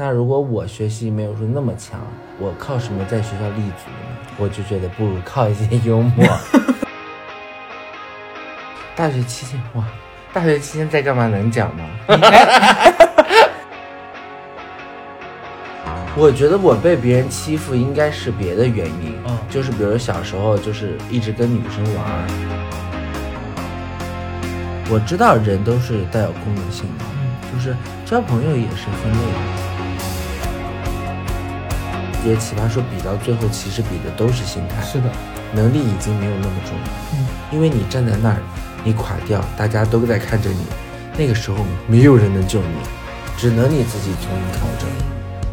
[0.00, 1.98] 那如果我学习没有说那么强，
[2.38, 4.16] 我靠什么在学校立足呢？
[4.36, 6.24] 我就觉得不如靠一些 幽默。
[8.94, 9.84] 大学期间哇，
[10.32, 11.84] 大学期间在干嘛能讲吗？
[16.16, 22.06] 我觉得我被别人欺负应该是别的原因，嗯就是比如小时候就是一直跟女生玩。
[24.90, 27.74] 我知道人都是带有功能性的，嗯就是
[28.06, 29.57] 交朋友也是分类的。
[32.28, 35.10] 这些奇葩说比到最后，其实比的都是心态，是的，
[35.54, 36.84] 能力已经没有那么重要。
[37.14, 38.36] 嗯，因为你站在那儿，
[38.84, 40.66] 你垮掉，大家都在看着你，
[41.16, 42.74] 那个时候没有人能救你，
[43.38, 44.90] 只能你自己从头调整。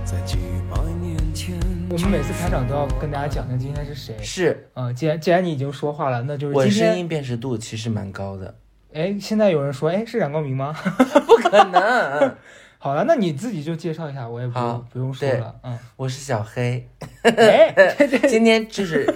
[0.04, 0.38] 在几
[0.70, 1.58] 百年前，
[1.90, 4.14] 我们每次开场都要跟大家讲讲今天是谁。
[4.22, 6.70] 是嗯，既然既然你已经说话了，那就是我。
[6.70, 8.54] 声音辨识度其实蛮高的，
[8.94, 10.76] 哎，现在有人说，哎，是冉高明吗？
[11.26, 12.36] 不可能，
[12.86, 15.56] 好了，那你自己就介绍一下，我也不用不用说了。
[15.64, 16.88] 嗯，我是小黑，
[17.24, 17.74] 哎，
[18.30, 19.12] 今天就是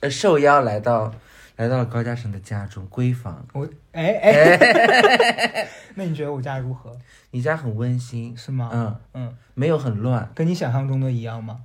[0.00, 1.10] 呃受邀来到
[1.56, 6.94] 来到了高嘉诚的家中闺房，我哎哎， 那你觉得我家如何？
[7.30, 8.68] 你家很温馨，是吗？
[8.70, 11.58] 嗯，嗯，没有很乱，跟你想象中的一样吗？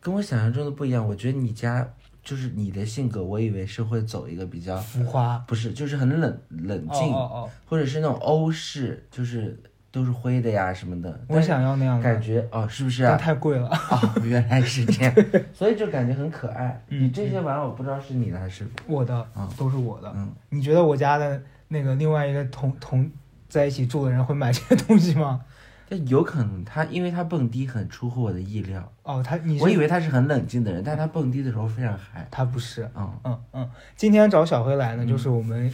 [0.00, 1.06] 跟我想象中的不一样。
[1.06, 1.88] 我觉得你家
[2.24, 5.38] 就是你的性格，我以为是会走一个比较浮夸。
[5.46, 9.56] 不是，就是很冷冷哦静，哦哦，或者是那种欧式，就是
[9.92, 11.20] 都是灰的呀什么的。
[11.28, 13.16] 我想要那样的，感觉哦，是不是但啊？
[13.16, 13.68] 太贵了。
[13.68, 15.14] 哦，原来是这样，
[15.52, 16.80] 所以就感觉很可爱。
[16.88, 20.12] 嗯你这些玩偶不知道是你的还是我的嗯都是我的。
[20.16, 23.10] 嗯，你觉得我家的那个另外一个同同
[23.48, 25.40] 在一起住的人会买这些东西吗？
[25.92, 32.24] 但有可能他因为他蹦迪很出乎我的意料，哦，他你我以为他是很冷静的人，但他蹦迪的时候非常嗨。
[32.30, 32.88] 他不是。
[32.94, 35.72] 嗯，嗯嗯，今天找小辉来呢，嗯就是我们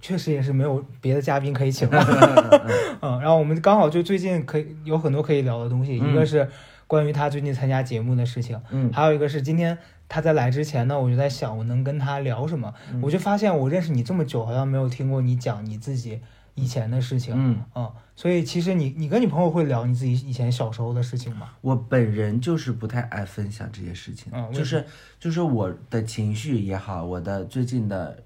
[0.00, 2.02] 确实也是没有别的嘉宾可以请了。
[3.00, 6.10] 嗯，然后我们刚好就最近可以有很多可以聊的东西，嗯。
[6.10, 6.46] 一个是
[6.86, 8.92] 关于他最近参加节目的事情，嗯。
[8.92, 13.00] 还有一个是今天他在来之前呢，我就在想我能跟他聊什么，嗯。
[13.00, 16.20] 我就发现我认识你这么久，好像没有听过你讲你自己
[16.54, 17.34] 以前的事情。
[17.34, 21.48] 嗯，嗯，所以其实你你跟你朋友会聊你自己以前小时候的事情吗？
[21.62, 24.84] 我本人就是不太爱分享这些事情，嗯就是
[25.18, 28.22] 就是我的情绪也好，我的最近的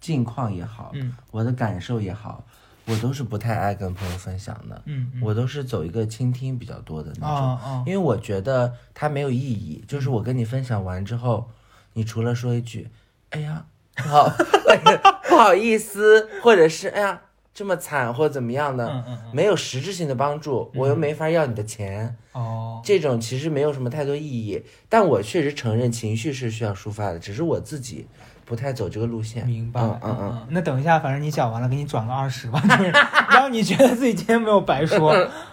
[0.00, 1.14] 近况也好，嗯。
[1.30, 2.44] 我的感受也好，
[2.90, 4.82] 我都是不太爱跟朋友分享的。
[4.86, 9.84] 嗯嗯我都是走一个倾听比较多的那种，因为我觉得它没有意义。
[9.86, 11.48] 就是我跟你分享完之后，
[11.94, 12.88] 你除了说一句
[13.30, 13.64] “哎呀，
[13.96, 14.28] 好
[15.28, 17.20] 不好意思”，或者是“哎呀
[17.52, 24.62] 这么惨”或者怎么样的，嗯嗯嗯没有实质性的帮助，我又没法要你的钱，哦这种其实没有什么太多意义。
[24.88, 28.06] 但我确实承认情绪是需要抒发的，只是我自己
[28.50, 29.46] 不太走这个路线。
[29.46, 30.30] 明白，嗯嗯嗯。
[30.32, 30.46] 嗯。
[30.50, 32.90] 那等一下，反正你讲完了，给你转个二十吧，就是
[33.30, 35.12] 让你觉得自己今天没有白说。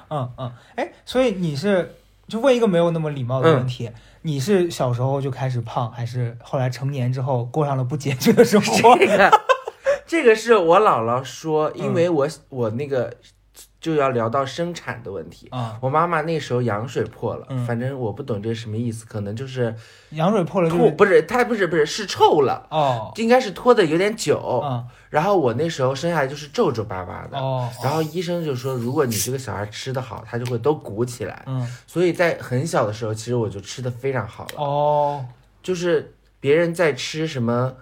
[0.09, 0.52] 嗯嗯。
[0.74, 1.94] 哎，所以你是
[2.28, 3.91] 就问一个没有那么礼貌的问嗯题，
[4.24, 8.97] 你是小时候就开始胖，还是后来成年之后过上了不节制的生活？
[8.97, 9.41] 这个，
[10.07, 13.13] 这个是我姥姥说，因为我、我那个
[13.88, 15.48] 就要聊到生产的问题。
[15.52, 19.74] 啊，我妈妈那时候羊水破了，嗯反正我不懂这是什么意思，可能就是
[20.09, 24.62] 羊水破了就吐，是不是她不是不是是臭了，哦，应该是拖的有点久。
[24.64, 31.44] 嗯然后我那时候生下来就是皱皱巴巴的，哦，然后医生就说，如果你这个小孩吃的好，他就会都鼓起来。
[31.48, 34.62] 嗯所以在很小的时候，其实我就吃的非常好了。
[34.62, 35.25] 哦，
[35.64, 37.74] 就是别人在吃什么，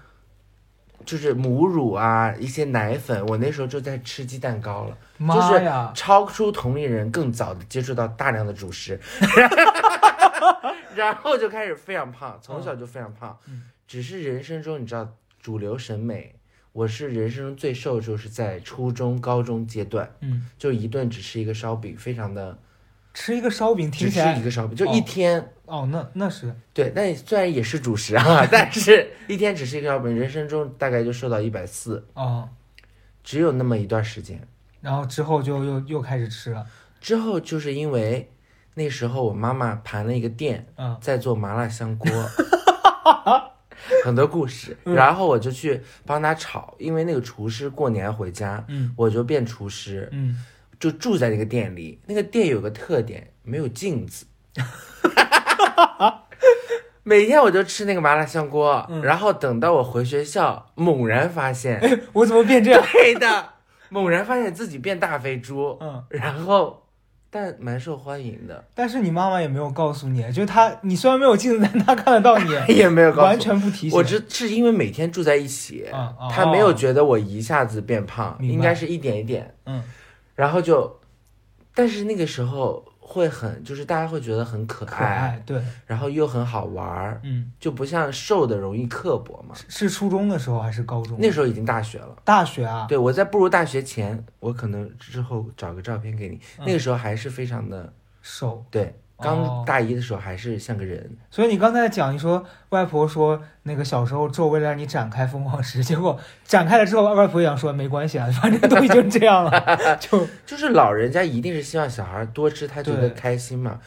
[1.05, 4.97] 就是母乳啊，一些奶粉，我那时候就在吃鸡蛋糕了，
[5.33, 8.99] 就是，超出同龄人更早的接触到大量的主食，
[10.95, 13.37] 然后就开始非常胖，从小就非常胖。
[13.47, 13.63] 嗯。
[13.87, 15.07] 只是人生中你知道
[15.39, 16.33] 主流审美，
[16.71, 22.57] 我是人生中最瘦，就是在初中、高中阶段，嗯，就一顿只吃一个烧饼，非常的
[23.15, 24.91] 吃一个烧饼听只吃一个烧饼，就哦。
[24.93, 25.43] 一天。
[25.65, 26.53] 哦，那那是。
[26.71, 32.47] 对，那虽然也是主食啊， 但是一天只吃一个烧饼，人生中大概就瘦到一百四，哦，
[33.23, 34.39] 只有那么一段时间。
[34.81, 36.63] 然后之后就又又开始吃了，
[37.01, 38.31] 之后就是因为
[38.75, 40.95] 那时候我妈妈盘了一个店，嗯。
[41.01, 42.11] 在做麻辣香锅，
[44.05, 44.93] 很多故事，嗯。
[44.93, 48.93] 然后我就去帮她炒，因为那个厨师过年回家，嗯。
[48.95, 50.37] 我就变厨师，嗯，
[50.79, 51.99] 就住在那个店里。
[52.07, 54.25] 那个店有个特点，没有镜子。
[57.03, 62.81] 每天我就吃那个麻辣香锅，嗯然后等到我回学校，猛然发现，哎，我怎么变这样？
[62.91, 63.49] 对的，
[63.89, 66.87] 猛然发现自己变大肥猪，嗯，然后
[67.29, 73.91] 但蛮受欢迎的，但是你妈妈也没有告诉你，就是她，你虽然没有镜子，但她看得到你， 也没有告诉我完全不提醒。
[73.95, 79.83] 我这是因为每天住在一起，啊啊他没有觉得我一下子变胖，应该是一点一点，嗯
[80.35, 80.99] 然后就，
[81.73, 89.55] 但是那个时候会很，就是大家会觉得很可可爱，对，然后又很好玩儿，嗯，就不像瘦的容易刻薄嘛。
[89.69, 91.17] 是初中的时候还是高中？
[91.19, 92.15] 那时候已经大学了。
[92.23, 96.35] 大学啊，对，我在步入大学前，我可能之后找个照片给你。
[96.57, 98.65] 嗯那个时候还是非常的瘦。
[98.69, 101.09] 对，哦刚大一的时候还是像个人。
[101.31, 113.79] 所以你刚才讲，你说外婆说那个小时候咒为了让你展开疯狂时，结果展开了之后，外婆也想说没关系啊，反正都已经这样了，就 就是老人家一定是希望小孩多吃，他觉得开心嘛。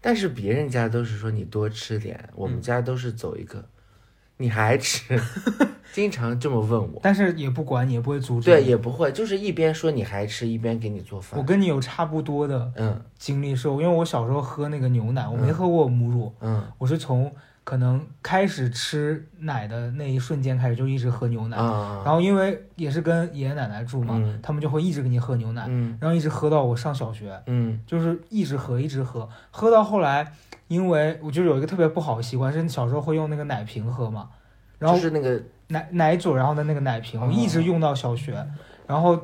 [0.00, 3.64] 但是别人家都是说你多吃点，我嗯们家都是走一个，
[4.38, 5.20] 你还吃，
[5.92, 7.00] 经常这么问我。
[7.02, 11.44] 但是也不管你，也不会阻止对，也不会，就是一边说你还吃，一边给你做饭我。
[11.44, 17.30] 跟你有差不多的嗯经历，是因为我小时候喝那个牛奶，我没喝过母乳，嗯我是从
[17.68, 24.40] 可能开始吃奶的那一瞬间开始就一直喝牛奶，啊，然后因为也是跟爷爷奶奶住嘛，嗯。
[24.42, 25.94] 他们就会一直给你喝牛奶，嗯。
[26.00, 27.78] 然后一直喝到我上小学，嗯。
[27.86, 30.32] 就是一直喝一直喝，喝到后来，
[30.68, 34.30] 因为我就有一个特别不好的习惯，是你小时候会用那个奶瓶喝嘛，
[34.78, 38.42] 然后就是那个奶奶嘴然后的那个奶瓶，我哦一直用到小学，
[38.86, 39.20] 然后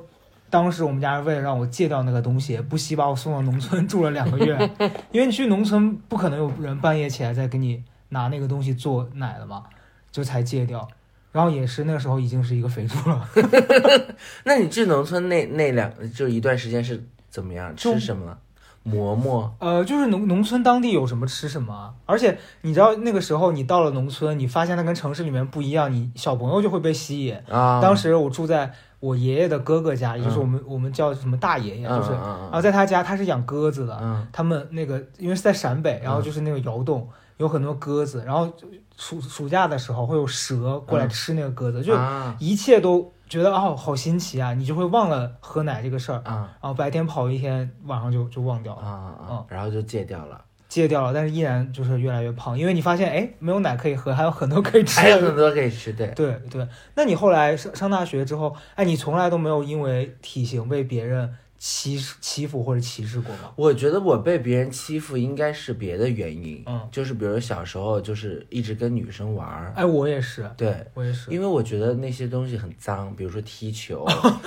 [0.50, 4.70] 当时我们家人为了让我戒掉那个东西，不惜把我送到农村住了两个月，
[5.12, 9.64] 因为你去农村不可能有人半夜起来再给你拿那个东西做奶了嘛，
[10.10, 10.86] 就才戒掉。
[11.32, 13.28] 然后也是那个时候已经是一个肥猪了，
[14.44, 17.74] 那你去农村那那两就一段时间是怎么样？
[17.76, 18.38] 吃什么？
[18.84, 27.34] 馍馍呃，就是农农村当地有什么吃什么啊，而且你知道那个时候你到了农村，你发现它跟城市里面不一样，你小朋友就会被吸引。
[27.48, 28.70] 啊，当时我住在
[29.00, 38.52] 我爷爷的哥哥家，也就是嗯我们我们叫什么大爷爷，就是，嗯嗯然后在他家他是养鸽子的，嗯他们那个因为是在陕北，然后嗯就是那个窑洞有很多鸽子，然后
[38.96, 41.08] 暑暑假的时候会有蛇过来嗯。
[41.08, 42.36] 吃那个鸽子，就啊。
[42.38, 46.50] 一切都觉得哦好新奇啊，你就会忘了喝奶这个事儿，啊。
[46.60, 56.06] 然后白天跑一天，晚上就就忘掉了，啊啊嗯，然后就戒掉了，戒掉了，但是依然就是越来越胖，因为你发现哎没有奶可以喝，还有很多可以吃还有很多可以吃，对。
[56.08, 61.34] 对对，那你后来上上大学之后，哎，你从来都没有因为体型被别人
[61.66, 63.50] 欺欺负或者歧视过吗？
[63.56, 74.04] 我觉得我被别人欺负应该是别的原因，嗯，就是比如小时候就是一直跟女生玩儿，哎，我也是，对，我也是，因为我觉得那些东西很脏，比如说踢球、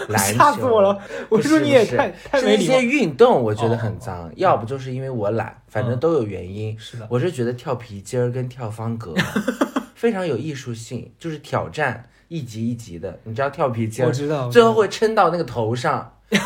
[0.09, 0.95] 篮球，吓死我了！
[1.27, 2.83] 我是说你也太太是那些。
[2.83, 6.77] 运动，我觉得哦很脏，要不就是因为我懒，反正嗯都有原因。
[6.77, 9.15] 是的，我是觉得跳皮筋儿跟跳方格
[9.95, 13.19] 非常有艺术性，就是挑战一级一级的。
[13.23, 16.13] 你知道跳皮筋儿，我知道，最后会撑到那个头上。
[16.29, 16.39] 你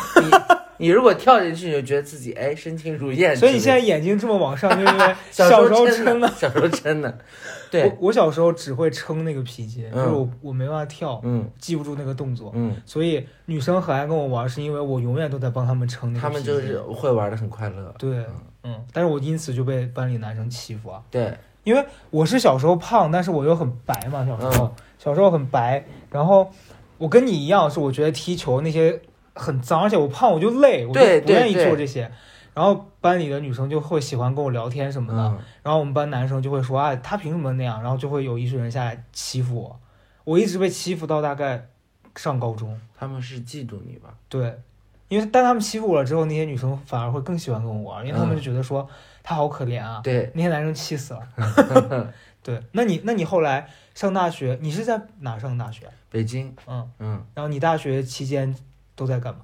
[0.78, 3.36] 你如果跳进去，你就觉得自己哎身轻如燕。
[3.36, 6.28] 所以你现在眼睛这么往上，就是 因为小时候撑撑的。
[6.36, 7.18] 小时候撑的，
[7.70, 16.30] 对我，我小时候只会撑那个皮筋，就是嗯我我没办法跳，嗯记不住那个动作，嗯，所以女生很爱跟我玩，是因为我永远都在帮她们撑那个他。
[16.30, 17.94] 们就是会玩的很快乐。
[17.98, 18.24] 对，
[18.64, 21.00] 嗯，但是我因此就被班里男生欺负啊。
[21.10, 21.32] 对，
[21.64, 26.48] 因为我是小时候胖，但是我又很白嘛，小时候、嗯小时候很白，然后
[26.96, 29.00] 我跟你一样，是我觉得踢球那些
[29.34, 32.10] 很脏，而且我胖我就累，我就不愿意做这些。
[32.54, 37.80] 然后班里的女生就会喜欢跟我聊天什么的，嗯，然后我们班男生就会说啊，他凭什么那样？
[37.82, 39.80] 然后就会有一群人下来欺负我，
[40.24, 41.68] 我一直被欺负到大概
[42.14, 42.78] 上高中。
[42.98, 44.12] 他们是嫉妒你吧？
[44.28, 44.60] 对，
[45.08, 48.86] 因为但他们欺负我了之后，那些女生反而会更喜欢跟我玩，因为他们嗯就觉得说
[49.22, 52.12] 他好可怜啊，对，那些男生气死了。
[52.44, 55.86] 对，那你那你后来上大学，你是在哪上大学？
[56.10, 58.54] 北京，嗯，嗯，然后你大学期间
[58.94, 59.40] 都在干嘛？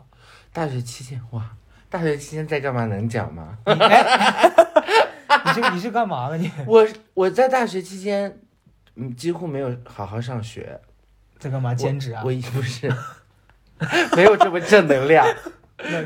[0.53, 1.51] 大学期间哇，
[1.91, 3.59] 大学期间在干嘛能讲吗？
[3.67, 4.51] 你哎，
[5.45, 6.51] 你是你是干嘛的你？
[6.67, 8.41] 我我在大学期间，
[8.97, 10.81] 嗯，几乎没有好好上学，
[11.39, 11.75] 在干嘛？
[11.75, 12.23] 兼职啊？
[12.25, 12.93] 我一不是，
[14.17, 15.27] 没有这么正能量。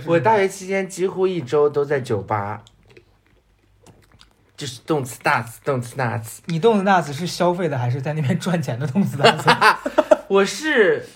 [0.07, 2.63] 我大学期间几乎一周都在酒吧，
[4.57, 6.43] 就是动次大次，动次大次。
[6.47, 9.49] 你动次大次是消费的还是在那边赚钱的动次大次？
[10.29, 11.09] 我是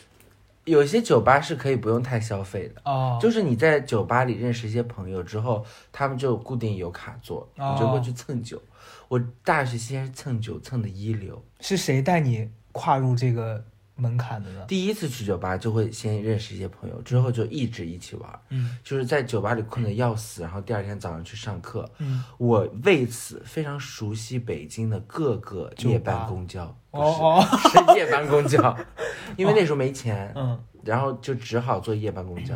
[0.66, 2.82] 有些酒吧是可以不用太消费的。
[2.84, 8.60] 哦，就是你在酒吧里认识一些朋友之后，他们就固定有卡座，哦你就会去蹭酒。
[9.08, 14.64] 我大学期间是蹭酒蹭的一流，是谁带你跨入这个门槛的呢？
[14.66, 21.88] 第一次去酒吧就会先认识一些朋友，之后就一直一起玩，嗯就是在酒吧里困得要死，然后第二天早上去上课。
[21.98, 28.76] 嗯，我为此非常熟悉北京的各个夜班公交，哦是夜班公交，
[29.36, 32.54] 因为那时候没钱，嗯，然后就只好坐夜班公交，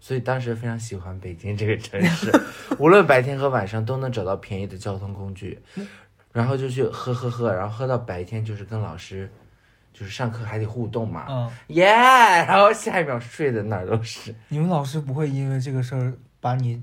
[0.00, 2.32] 所以当时非常喜欢北京这个城市，
[2.78, 5.58] 无论白天和晚上都能找到便宜的交通工具，
[6.32, 9.30] 然后就去喝喝喝，然后喝到白天就是跟老师，
[9.92, 16.82] 就是上课还得互动嘛，嗯，耶、然后下一秒睡的哪儿都是，你们老师不会因为这个事儿把你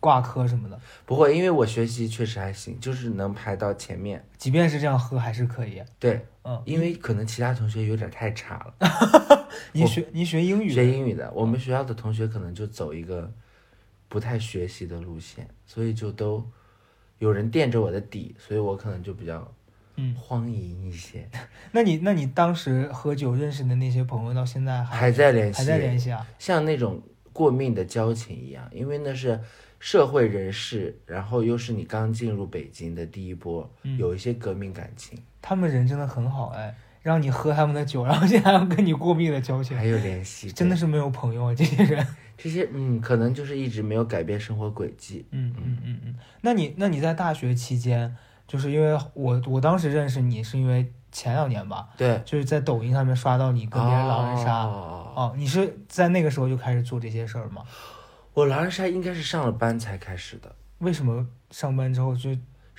[0.00, 0.80] 挂科什么的。
[1.06, 4.24] 不会，因为我学习确实还行，就是能排到前面。
[4.36, 5.82] 即便是这样喝还是可以。
[5.98, 9.48] 对，嗯，因为可能其他同学有点太差了。
[9.72, 13.30] 你学你学英语，学英语的，我们学校的同学可能就走一个
[14.08, 16.44] 不太学习的路线，所以就都
[17.18, 19.46] 有人垫着我的底，所以我可能就比较
[19.96, 21.28] 嗯，荒淫一些，
[21.72, 26.26] 那你那你当时喝酒认识的那些朋友，到现在还还在联系，还在联系啊？
[26.38, 27.02] 像那种
[27.32, 29.38] 过命的交情一样，因为那是
[29.80, 36.72] 社会人士，然后又是你刚进入北京的第一波，嗯有一些革命感情，他们人真的很好哎，
[37.02, 42.06] 让你喝他们的酒，然后现在还要跟你过命的交情，还有联系，真的是没有朋友啊，这些人。
[42.42, 45.26] 这些嗯，可能就是一直没有改变生活轨迹。
[45.30, 46.14] 嗯嗯嗯嗯。
[46.40, 54.64] 那你那你在大学期间，就是因为我我当时认识你是因为前两年吧，对，就是在抖音上面刷到你跟别人狼人杀。
[54.64, 57.62] 哦哦，你是在那个时候就开始做这些事儿吗？
[58.34, 62.30] 我狼人杀应该是上了班才开始的，为什么上班之后就？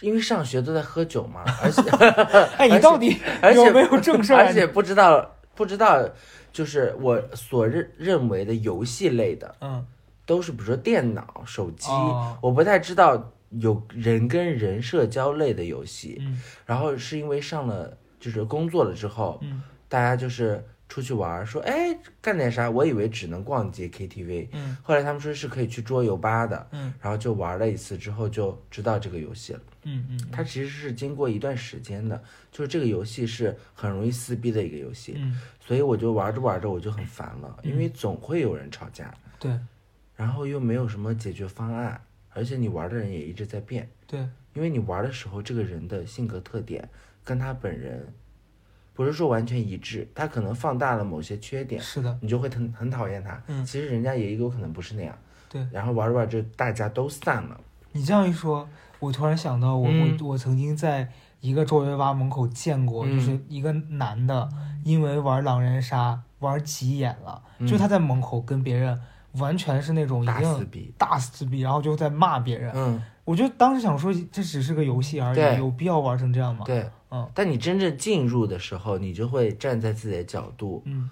[0.01, 1.81] 因为上学都在喝酒嘛，而且
[2.57, 4.47] 哎，你到底而且有没有正事儿啊？
[4.47, 6.03] 而且不知道不知道，
[6.51, 9.85] 就是我所认认为的游戏类的，嗯
[10.25, 16.17] 都是比如说电脑、手机，哦我不太知道有人跟人社交类的游戏。
[16.21, 22.69] 嗯然后是因为上了就是工作了之后，嗯大家就是出去玩儿，说哎干点啥？
[22.69, 24.75] 我以为只能逛街 KTV，嗯。
[24.83, 26.93] 后来他们说是可以去桌游吧的，嗯。
[26.99, 29.61] 然后就玩了一次之后就知道这个游戏了。
[29.83, 32.21] 嗯嗯它其实是经过一段时间的，
[32.51, 39.57] 就是这个游戏是很容易撕逼的一个游戏，嗯，所以我就玩着玩着我就很烦了，因为总会有人吵架，对。
[40.13, 44.19] 然后又没有什么解决方案，而且你玩的人也一直在变，对，
[44.53, 46.87] 因为你玩的时候这个人的性格特点
[47.23, 48.13] 跟他本人
[48.93, 53.41] 不是说完全一致，他可能放大了某些缺点，是的，你就会很很讨厌他。
[53.47, 55.17] 嗯其实人家也有可能不是那样。
[55.49, 55.65] 对。
[55.71, 57.59] 然后玩着玩着大家都散了。
[57.93, 58.67] 你这样一说，
[58.99, 61.07] 我突然想到我，我、嗯我曾经在
[61.39, 64.47] 一个周围吧门口见过，嗯就是一个男的，
[64.83, 68.99] 因为玩狼人杀玩急眼了，嗯就他在门口跟别人
[69.33, 70.93] 完全是那种已大撕逼。
[70.97, 72.71] 大撕逼，然后就在骂别人。
[72.75, 76.63] 嗯，我就当时想说，这只是个游戏而已，有必要玩成这样吗？
[76.65, 76.89] 对。
[77.11, 77.29] 嗯。
[77.35, 81.09] 但你真正进入的时候，你就会站在自己的角度，嗯，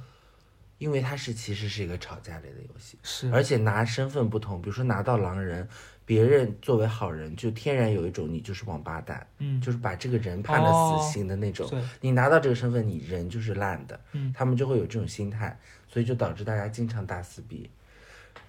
[0.80, 5.68] 因为它是其实是一个吵架类的游戏，是，而且拿身份不同，比如说拿到狼人，
[6.06, 11.70] 别人作为好人，就天然有一种你就是王八蛋，嗯，就是把这个人判了死刑的那种。
[11.70, 14.34] 对，你拿到这个身份，你人就是烂的，嗯。
[14.36, 17.70] 他们就会有这种心态，所以就导致大家经常大撕逼，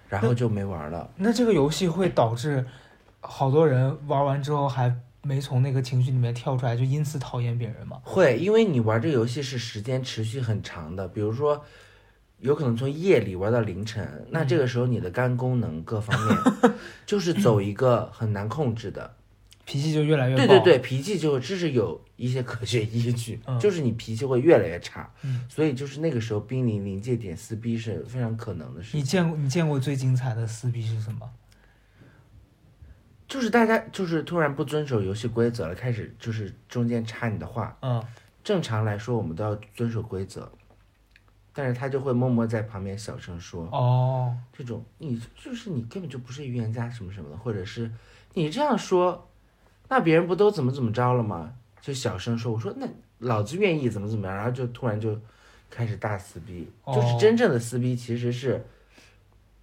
[0.07, 1.11] 然后就没玩了。
[1.17, 2.65] 那这个游戏会导致
[3.19, 8.01] 好多人玩完之后还没从那个情绪里面跳出来，就因此讨厌别人吗？
[8.03, 11.63] 会，因为你玩这个游戏是时间持续很长的，比如说，
[12.39, 16.73] 有可能从夜里玩到凌晨，那这个时候你的肝功能各方面
[17.05, 19.13] 就是走一个很难控制的。
[19.63, 20.35] 脾气就越来越。
[20.35, 28.99] 对对对，脾气就这是有一些科学依据，嗯 就是你脾气会越来越差，嗯所以就是那个时候濒临临界点撕逼是非常可能的事情。
[28.99, 31.29] 你见过你见过最精彩的撕逼是什么？
[33.31, 37.77] 就是大家就是突然不遵守游戏规则了，开始就是中间插你的话。
[37.81, 38.03] 嗯
[38.43, 40.51] 正常来说，我们都要遵守规则，
[41.53, 43.69] 但是他就会默默在旁边小声说。
[43.71, 47.89] 哦，这种你就是你根本就不是预言家什么什么的，或者是
[48.33, 49.29] 你这样说，
[49.87, 51.53] 那别人不都怎么怎么着了吗？
[51.79, 52.85] 就小声说，我说那
[53.19, 55.17] 老子愿意怎么怎么样，然后就突然就
[55.69, 58.65] 开始大撕逼，哦就是真正的撕逼其实是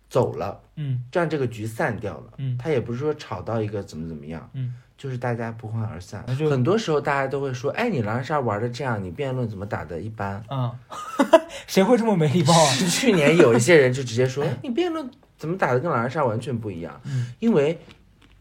[0.09, 1.03] 走了，嗯。
[1.12, 2.57] 让这个局散掉了，嗯。
[2.59, 6.25] 他也不是说吵到一个怎么怎么样，嗯，就是大家不欢而散。
[6.49, 10.43] 很多时候大家都会说，哎，你狼人杀玩的这样，你辩论怎么打的一般？
[10.50, 10.73] 嗯，
[11.67, 12.71] 谁会这么没礼貌啊？
[12.73, 17.79] 是去年有一些人就直接说，哎你辩论怎么打的跟狼人杀完全不一样，嗯，因为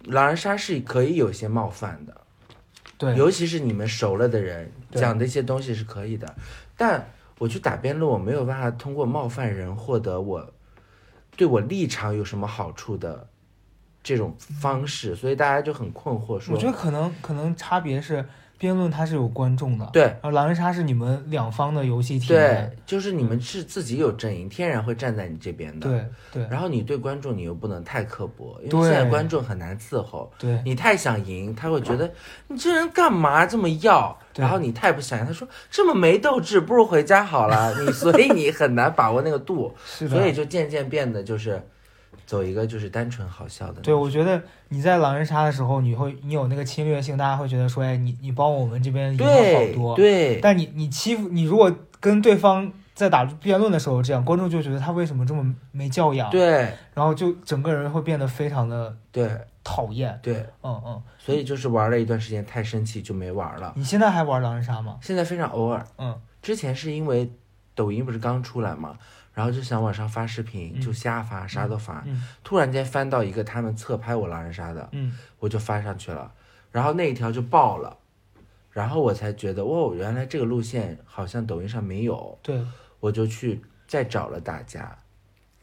[0.05, 2.21] 狼人杀是可以有些冒犯的，
[2.97, 6.33] 对，尤其是你们熟了的人讲的一些东西是可以的，
[6.75, 7.07] 但
[7.37, 10.53] 我去打辩论，我没有办法通过冒犯人获得我
[11.37, 13.29] 对我立场有什么好处的
[14.03, 18.27] 这种方式，所以大家就很困惑说，我觉得可能可能差别是
[18.57, 25.87] 辩论它是有观众的，对然后狼人杀是你们两方的游戏体验对验，，就是你们是自己有阵营，天然会站在你这边的。
[25.89, 30.31] 对对然后你对观众你又不能太刻薄，因为现在观众很难伺候。
[30.39, 32.11] 对你太想赢，他会觉得
[32.47, 34.17] 你这人干嘛这么要？
[34.35, 37.73] 然后你太不想赢，他说这么没斗志，不如回家好了。
[37.81, 41.61] 你所以你很难把握那个度，是的，所以就渐渐变得就是
[42.27, 49.95] 走一个就是单纯好笑的对，我觉得你在狼人杀的时候，你会你有那个侵略性，大家会觉得说，哎，你你帮我们这边赢了好对多。
[49.95, 59.29] 对但你你欺负你，如果跟对方在打辩论的时候这样，观众就觉得他为什么这么没教养，对然后就整个人会变得非常的对
[59.63, 60.19] 讨厌。
[60.21, 63.71] 对，嗯嗯，所以就是玩了一段时间，太生气就没玩了。
[63.75, 64.97] 你现在还玩狼人杀吗？
[65.01, 67.31] 现在非常偶尔，嗯之前是因为
[67.73, 68.97] 抖音不是刚出来嘛，
[69.37, 72.03] 然后就想往上发视频，嗯就瞎发，啥都发。
[72.07, 76.33] 嗯突然间翻到一个他们侧拍我狼人杀的，嗯我就发上去了，
[76.71, 77.95] 然后那一条就爆了，
[78.71, 82.59] 然后我才觉得，哦，原来这个路线好像抖音上没有，对，
[82.99, 84.97] 我就去再找了大家，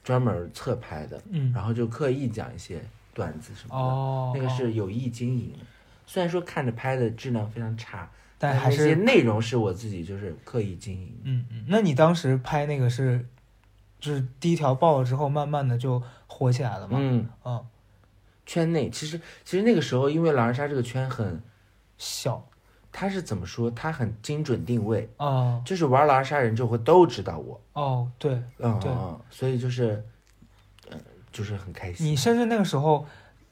[0.04, 2.80] 专门侧拍的，嗯然后就刻意讲一些
[3.12, 5.52] 段子什么的，哦，那个是有意经营。
[6.06, 11.12] 虽然说看着拍的质量非常差，但还是内容是我自己就是刻意经营。
[11.24, 11.64] 嗯嗯。
[11.66, 13.26] 那你当时拍那个是，
[14.04, 16.98] 就是第一条爆了之后，慢慢的就火起来了嘛？
[17.00, 17.64] 嗯，嗯，
[18.44, 21.42] 圈内其实其实那个时候，因为狼人杀这个圈很，
[21.96, 22.44] 小
[22.92, 23.70] 他是怎么说？
[23.70, 30.04] 他很精准定位，哦就是玩狼人杀人就会都知道我，哦，对，嗯嗯嗯，所以就是，
[30.90, 31.00] 嗯，
[31.32, 32.06] 就是很开心。
[32.06, 33.06] 你甚至那个时候，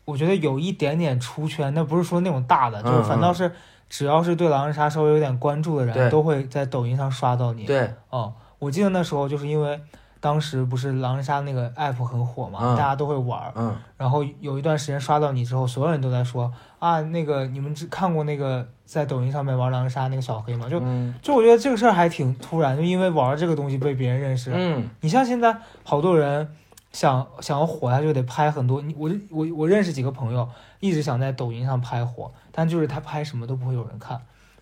[0.04, 3.50] 我觉得有一点点出圈，那不是说那种大的，嗯就是反倒是
[3.88, 7.64] 只要是对狼人杀稍微有点关注的人，对都会在抖音上刷到你。
[7.64, 9.80] 对，哦，我记得那时候就是因为
[10.22, 12.76] 当时不是狼人杀那个 app 很火嘛，嗯。
[12.76, 13.76] 大家都会玩儿，嗯。
[13.96, 20.68] 然后有一段时间刷到你之后，所有人都在说啊，那个你们只看过那个在抖音上面玩狼人杀那个小黑吗？
[20.68, 21.12] 就嗯。
[21.20, 24.52] 就我觉得这个事儿还挺突然，就因为玩这个东西被别人认识。
[24.54, 26.48] 嗯，你像现在好多人
[26.92, 28.80] 想想要火，他就得拍很多。
[28.80, 30.48] 你我我我认识几个朋友，
[30.78, 34.20] 一直想在抖音上拍火，但就是他拍什么都不会有人看，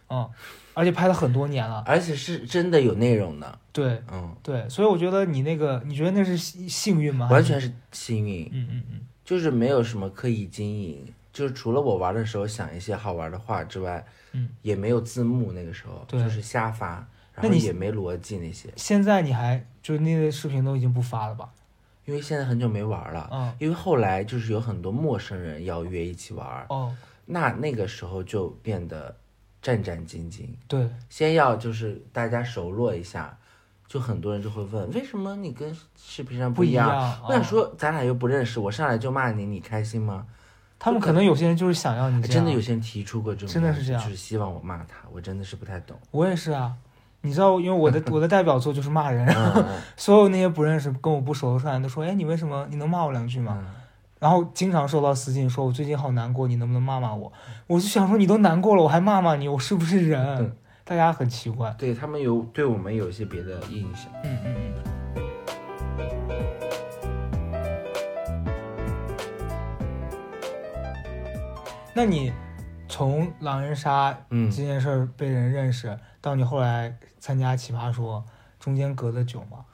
[0.09, 0.27] 嗯，
[0.75, 1.83] 而且拍了很多年了。
[1.87, 7.29] 而且是真的有内容的，对嗯，对，所以我觉得你那个，你觉得那是幸幸运吗？
[7.31, 14.49] 完全是幸运，嗯嗯嗯就是没有什么刻意经营，就是除了我玩的时候想一些好玩的话之外，嗯。
[14.63, 21.49] 也没有字幕，那个时候对就是瞎发，然后也没逻辑那些，现在你还就是那些视频都已经不发了吧？
[22.07, 23.29] 因为现在很久没玩了。
[23.33, 26.93] 嗯因为后来就是有很多陌生人邀约一起玩，哦，
[27.27, 29.15] 那那个时候就变得
[29.63, 30.49] 战战兢兢。
[30.69, 33.37] 对，先要就是大家熟络一下，
[33.87, 36.89] 就很多人就会问，为什么你跟视频上不一样？
[36.89, 37.21] 样。
[37.27, 40.27] 我想哦，说，咱俩又不认识，我上来就骂你，你开心吗？
[40.79, 42.23] 他们可能有些人就是想要你。
[42.23, 45.97] 真的有些人提出过这种，真的是这样就是希望我骂他，我真的是不太懂。
[46.11, 46.73] 我也是啊。
[47.23, 49.29] 你知道，因为我的 我的代表作就是骂人，
[49.95, 53.63] 所有那些不认识、跟我不熟的人都说：“哎，你为什么你能骂我两句吗？”
[54.21, 57.33] 嗯，然后经常收到私信说：“我最近好难过，你能不能骂骂我？”
[57.67, 60.57] 我就想说，你都难过了，我还骂骂你，我是不是人嗯？
[60.85, 61.75] 大家很奇怪。
[61.79, 64.13] 对他们有对我们有一些别的印象。
[64.25, 64.75] 嗯嗯嗯。
[71.93, 72.33] 那你
[72.89, 78.25] 从狼人杀嗯这，件事儿被人认识，到你后来参加奇葩说，
[78.59, 79.65] 中间隔的久吗？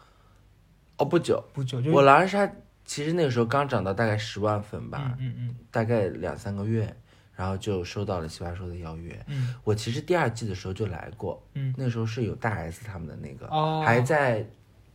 [0.99, 2.51] 哦，不久，不久，就我狼人杀
[2.87, 6.97] 其实那个时候刚涨到大概十万粉吧，嗯嗯大概两三个月，
[7.35, 9.21] 然后就收到了奇葩说的邀约。
[9.27, 9.55] 嗯。
[9.65, 11.75] 我其实第二季的时候就来过，嗯。
[11.77, 13.83] 那时候是有大 S 他们的那个，哦。
[13.85, 14.47] 还在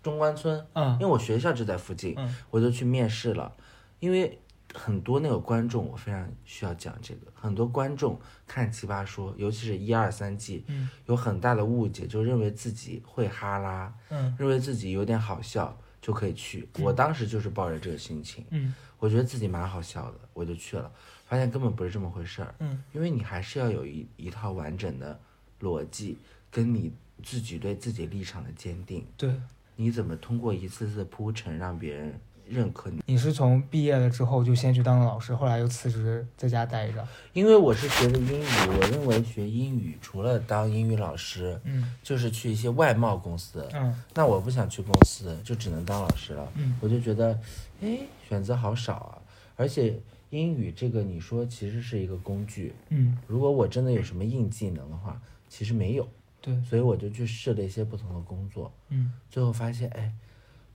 [0.02, 0.94] 中关村，嗯。
[0.94, 2.36] 因为我学校就在附近，嗯。
[2.50, 3.52] 我就去面试了。
[4.00, 4.40] 因为
[4.74, 10.90] 很多那个观众，我非常需要讲这个，很多观众看奇葩说，尤其是一二三季，嗯。
[11.08, 14.34] 有很大的误解，就认为自己会哈拉，嗯。
[14.40, 16.68] 认为自己有点好笑就可以去。
[16.80, 20.92] 我当时就是抱着这个心情，嗯我觉得自己蛮好笑的，我就去了，
[21.28, 22.54] 发现根本不是这么回事儿。
[22.60, 25.20] 嗯因为你还是要有一一套完整的
[25.62, 26.18] 逻辑，
[26.50, 26.92] 跟你
[27.24, 29.06] 自己对自己立场的坚定。
[29.16, 29.34] 对。
[29.78, 32.20] 你怎么通过一次次的铺陈让别人
[32.52, 33.02] 认可你？
[33.06, 37.08] 你是从毕业了之后就先去当了老师，后来又辞职在家待着。
[37.34, 43.68] 因为我是学的英语，我认为学英语除了当英语老师，嗯就是去一些外贸公司。
[43.74, 46.52] 嗯那我不想去公司，就只能当老师了。
[46.56, 47.40] 嗯我就觉得，
[47.82, 49.18] 哎，选择好少啊！
[49.56, 49.98] 而且
[50.30, 56.08] 英语这个，你说其实是一个工具，嗯，如果我真的有什么硬技能的话，其实没有。
[56.42, 60.12] 对，所以我就去试了一些不同的工作，嗯最后发现，哎，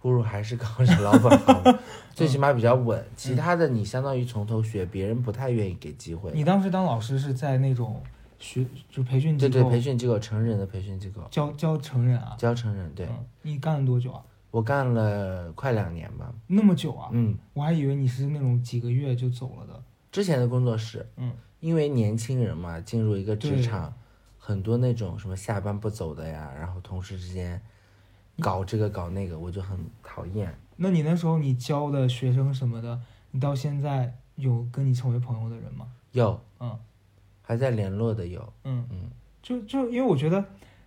[0.06, 1.78] 不如还是搞着老本行，
[2.14, 3.04] 最起码比较稳。
[3.16, 6.30] 其他的你相当于从头学，别人不太愿意给机会。
[6.32, 8.00] 你当时当老师是在那种
[8.38, 12.36] 学就培训机对构对，培训机构，成人的培训机构，教教成人啊？
[12.38, 12.88] 教成人。
[12.94, 14.22] 对嗯，你干了多久啊？
[14.52, 16.32] 我干了快两年吧。
[16.46, 17.08] 那么久啊？
[17.10, 19.82] 嗯，我还以为你是那种几个月就走了的。
[20.12, 23.92] 之前的工作室，嗯，因为年轻人嘛，进入一个职对场，
[24.38, 27.60] 很多那种什么下班不走的呀，然后同事之间
[28.40, 30.52] 搞这个搞那个，我就很讨厌。
[30.76, 35.86] 那你那时候你教的学生什么的，你到现在有跟你成为朋友的人吗？
[36.12, 36.78] 有，嗯
[37.42, 39.10] 还在联络的有，嗯，嗯，
[39.42, 40.44] 就就因为我觉得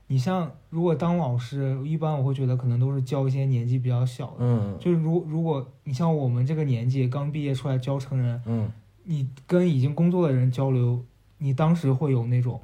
[0.07, 8.71] 你像如果当老师，一般我会觉得可能都是教一些年纪比较小的，嗯就是如如果你像我们这个年纪刚毕业出来教成人，嗯，
[9.05, 11.03] 你跟已经工作的人交流，
[11.37, 12.61] 你当时会有那种，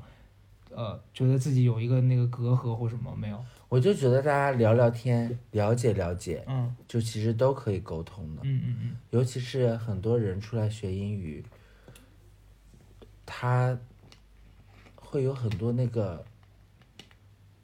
[0.75, 3.43] 呃，觉得自己有一个那个隔阂或什么没有？
[3.67, 8.41] 我就觉得大家聊聊天，了解了解，嗯就其实都可以沟通的。
[8.43, 11.43] 嗯嗯嗯尤其是很多人出来学英语，
[13.25, 13.77] 他
[14.95, 16.23] 会有很多那个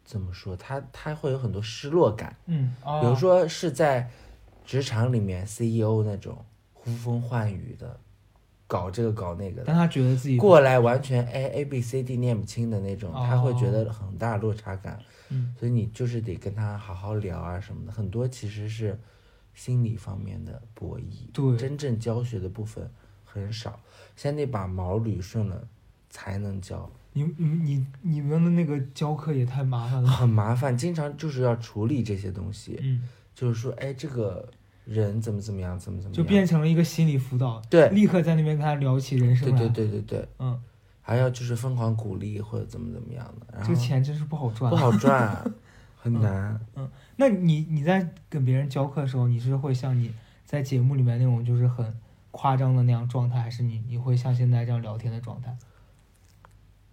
[0.03, 0.55] 怎么说？
[0.57, 2.35] 他他会有很多失落感。
[2.47, 4.09] 嗯，哦比如说是在
[4.65, 6.37] 职场里面 CEO 那种
[6.73, 7.99] 呼风唤雨的，
[8.67, 14.99] 搞这个搞那个的，但他觉得自己过来完全 A A B C D 念不清的那种，哦他会觉得很大落差感。
[15.31, 15.55] 嗯。
[15.59, 18.99] 所以你就是得跟他好好聊啊什么的，很多其实是
[19.53, 21.57] 心理方面的博弈，对。
[21.57, 22.89] 真正教学的部分
[23.25, 23.79] 很少，
[24.15, 25.67] 先得把毛捋顺了
[26.09, 30.09] 才能教，你你你你们的那个教课也太麻烦了。
[30.09, 34.49] 很麻烦，经常就是要处理这些东西，嗯，就是说，哎，这个
[34.85, 37.89] 人怎么怎么样，怎么怎么样，就变成了一个心理辅导，对。
[37.89, 39.59] 立刻在那边跟他聊起人生来。
[39.59, 40.61] 对对对对对，嗯，
[41.01, 44.69] 还要就是疯狂鼓励或者怎么怎么样的，然这个钱真是不好赚。
[44.69, 45.43] 不好赚，
[45.97, 46.59] 很难。
[46.75, 50.11] 嗯那你你在跟别人教课的时候，你是会像你
[50.45, 51.85] 在节目里面那种就是很
[52.31, 55.55] 夸张的那样状态，还是你你会像现在这样聊天的状态？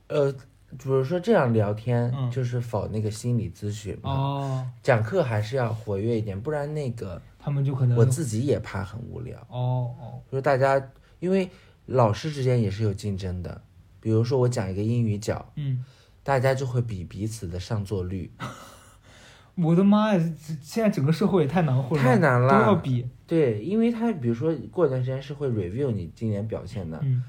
[0.09, 4.11] 呃，比如说这样聊天，嗯就是否那个心理咨询嘛。
[4.11, 9.39] 哦，讲课还是要活跃一点，不然那个他们就可能我自己也怕很无聊。
[9.49, 10.83] 哦哦，就是大家，
[11.21, 11.49] 因为
[11.87, 13.63] 老师之间也是有竞争的。
[14.01, 15.85] 比如说我讲一个英语角，嗯，
[16.23, 18.31] 大家就会比彼此的上座率。
[19.57, 20.33] 我的妈呀，
[20.63, 27.25] 现在整个社会也太难混了，太难了都要比，对，因为他比如说过一段时间是会 review 你今年表现的，嗯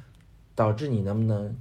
[0.54, 1.56] 导致你能不能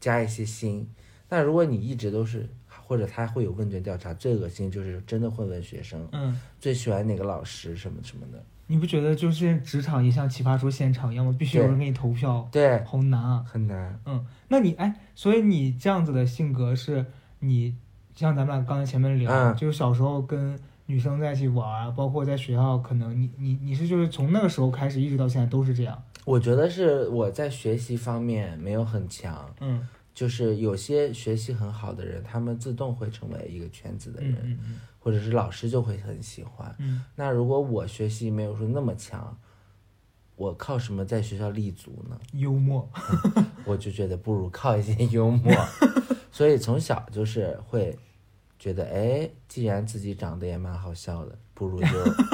[0.00, 0.88] 加一些薪。
[1.30, 2.48] 那如果你一直都是，
[2.86, 8.44] 或者他会有问卷调查，最恶心就是真的会问学生嗯，最喜欢哪个老师什么什么的。
[8.66, 11.34] 你不觉得就是职场也像奇葩说现场一样吗？
[11.38, 13.44] 必须有人给你投票，对，好难啊。
[13.46, 14.00] 很难。
[14.06, 17.04] 嗯，那你哎，所以你这样子的性格是
[17.40, 17.74] 你
[18.14, 26.02] 像咱们俩刚才前面聊，嗯就是小时候跟女生在一起玩啊，包括在学校，可能你你你是就是从那个时候开始一直到现在都是这样。
[26.24, 36.74] 我觉得是我在学习方面没有很强，嗯就是有些学习很好的人，他们自动会成为一个圈子的人，嗯嗯或者是老师就会很喜欢。
[36.78, 39.36] 嗯那如果我学习没有说那么强，
[40.36, 42.18] 我靠什么在学校立足呢？
[42.32, 42.88] 嗯，幽默。
[43.66, 45.52] 我就觉得不如靠一些幽默，
[46.30, 47.98] 所以从小就是会
[48.58, 51.88] 觉得，哎，既然自己长得也蛮好笑的，不如就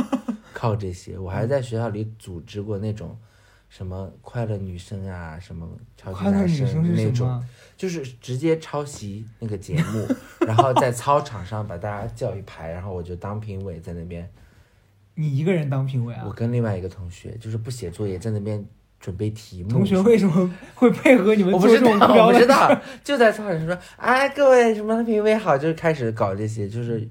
[0.52, 1.18] 靠这些。
[1.18, 3.16] 我还在学校里组织过那种
[3.70, 7.42] 什么快乐女生啊，什么超级男女生那种，
[7.76, 10.06] 就是直接抄袭那个节目，
[10.44, 14.28] 然后在操场上把大家叫一排，然后我就当评委在那边。
[15.14, 16.34] 你一个人当评委啊我啊？
[16.36, 18.64] 跟另外一个同学就是不写作业，在那边
[18.98, 19.68] 准备题目。
[19.68, 22.38] 同学为什么 会配合你们我不知道，做这种无我不？
[22.38, 27.08] 知道， 就在操场上说，哎，各位什么评委好，就是开始搞这些，就是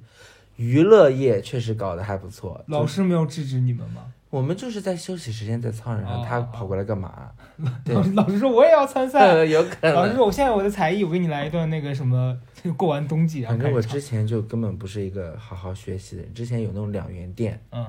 [0.58, 2.62] 娱乐业确实搞得还不错。
[2.68, 4.12] 老师没有制止你们吗？
[4.30, 7.32] 我们就是在休息时间在操场上，哦他跑过来干嘛？
[7.84, 7.96] 对。
[8.14, 9.20] 老师说我也要参赛。
[9.20, 9.94] 呃， 有可能。
[9.96, 12.40] 老师说我现在有我的才艺，我给你来一段那个什么，
[12.78, 17.86] 过完冬季反正我之前就根本不是一个好好学习的人，之前有那种两元店，嗯。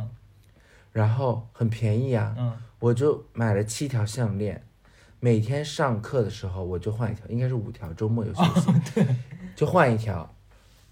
[0.93, 2.53] 然后很便宜啊，嗯。
[2.79, 4.63] 我就买了七条项链，
[5.21, 9.07] 每天上课的时候我就换一条，应该是五条，周末有休息，对。
[9.55, 10.35] 就换一条。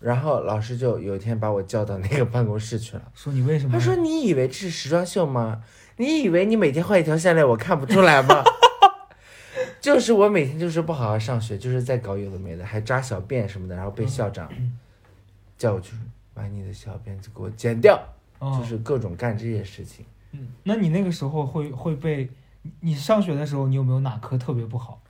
[0.00, 3.72] 然后老师就有一天把我叫到那个办公室去了，说你为什么？
[3.72, 5.62] 他说：“你以为这是时装秀吗？
[5.96, 8.42] 你以为你每天换一条项链我看不出来吗？”
[9.80, 14.48] 就是我每天就是不好好上学，就是在搞有的没的，还扎小辫什么的，然后被校长
[15.56, 15.94] 叫我去
[16.34, 18.00] 把你的小辫子给我剪掉，
[18.38, 20.04] 哦就是各种干这些事情。
[20.32, 22.28] 嗯，那你那个时候会会被
[22.62, 25.00] 你你上学的时候，你有没有哪科特别不好？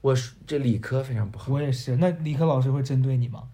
[0.00, 1.96] 我这理科非常不好，我也是。
[1.96, 3.44] 那理科老师会针对你吗？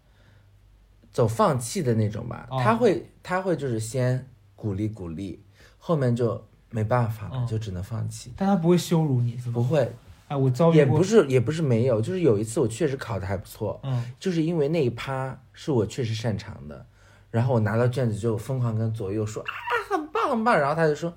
[1.18, 2.46] 走放弃的那种吧。
[2.48, 5.42] 哦他会他会就是先鼓励鼓励，
[5.76, 8.32] 后面就没办法了，嗯就只能放弃。
[8.36, 9.32] 但他不会羞辱你？
[9.52, 9.90] 不会，
[10.28, 10.86] 哎，我遭遇也。
[10.86, 16.86] 不是也不是没有，就是有一次我确实考的还不错，嗯，就是因为那一趴是我确实擅长的，
[17.32, 19.50] 然后我拿到卷子就疯狂跟左右说啊
[19.90, 21.12] 很棒很棒，然后他就说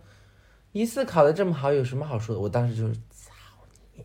[0.72, 2.42] 一次考的这么好有什么好说的？
[2.42, 2.96] 我当时就是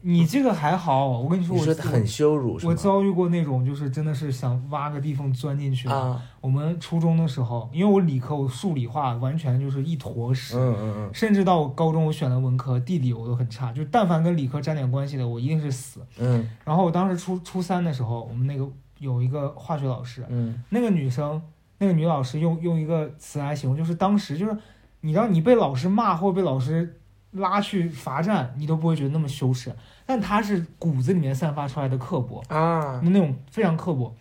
[0.02, 2.59] 你这个还好，我跟你说，我很羞辱？
[2.64, 5.94] 我遭遇过那种，就是真的是想挖个地缝钻进去的。
[5.94, 10.56] 啊，我们初中的时候，因为我理科，我数理化完全就是一坨屎。
[10.56, 16.00] 嗯嗯嗯甚至到我高中，我选的文科，地理我都很差，就但凡跟理科沾点关系的，我一定是死。
[16.18, 21.40] 嗯然后我当时初初三的时候，我们那个有一个化学老师，嗯那个女生，
[21.78, 24.56] 那个女老师用用一个词来形容，就是当时就是，
[25.00, 26.98] 你知道你被老师骂或者被老师
[27.32, 29.74] 拉去罚站，你都不会觉得那么羞耻，
[30.06, 34.14] 但他是骨子里面散发出来的刻薄，啊，那种非常刻薄。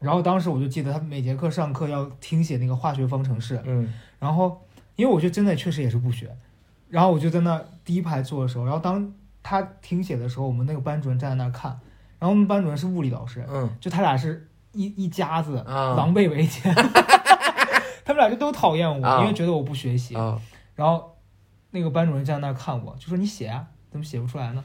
[0.00, 3.92] 然后当时我就记得他每节课上课要听写那个化学方程式，嗯。
[4.18, 4.60] 然后
[4.96, 6.34] 因为我就真的确实也是不学，
[6.88, 11.70] 然后我就在那第一排坐的时候，然后当他听写的时候，我们那个班主任站在那儿看，
[12.18, 13.70] 然后我们班主任是物理老师，嗯。
[13.80, 15.94] 就他俩是一一家子，啊。
[15.94, 16.74] 狼狈为奸。
[18.04, 19.20] 他们俩就都讨厌我，啊。
[19.20, 20.16] 因为觉得我不学习。
[20.16, 20.40] 啊。
[20.74, 21.11] 然后
[21.72, 24.62] 那个班主任站在那儿看我，就说：“你写啊，怎么写不出来呢？”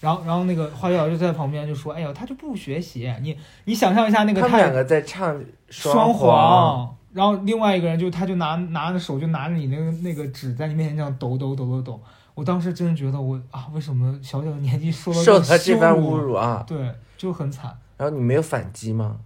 [0.00, 12.00] 然后，然后那个化学老师就在旁边就说：“哎呦，他就不学习，你你想象一下那个太他们两个在唱双簧，”然后另外一个人就他就拿拿着手就拿着你那个那个纸在你面前这样抖抖抖抖抖。
[12.34, 16.64] 我当时真的觉得我啊，为什么小小的年纪受到受这他这番种羞侮辱啊！
[16.66, 17.76] 对，就很惨。
[17.98, 19.18] 然后你没有反击吗？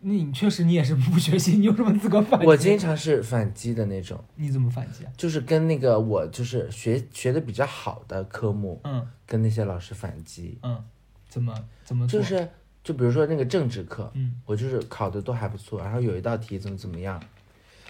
[0.00, 2.46] 那你确实你也是不学习，你有什么资格反击？
[2.46, 5.12] 我经常是反击的那种，你怎么反击啊？
[5.16, 10.82] 就是跟那个我就是学学的比较好的科目，嗯跟那些老师反击，嗯，
[11.28, 11.52] 怎么
[11.84, 12.06] 怎么？
[12.06, 12.48] 就是
[12.84, 17.20] 就比如说那个政治课，嗯我就是考的都还不错，然后有一道题怎么怎么样，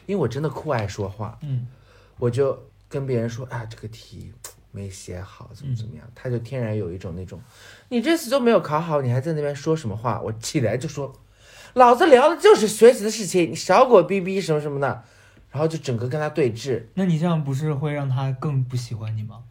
[0.07, 1.67] 因为我真的酷爱说话，嗯
[2.19, 4.33] 我就跟别人说啊这个题
[4.73, 7.39] 没写好，怎么怎么样，他就天然有一种那种，
[7.91, 10.21] 你这次都没有考好，你还在那边说什么话？
[10.23, 11.15] 我起来就说，
[11.79, 15.05] 老子聊的就是学习的事情，你少给我逼逼什么什么的，
[15.51, 19.45] 然后就整个跟他对峙，那你这样不是会让他更不喜欢你吗？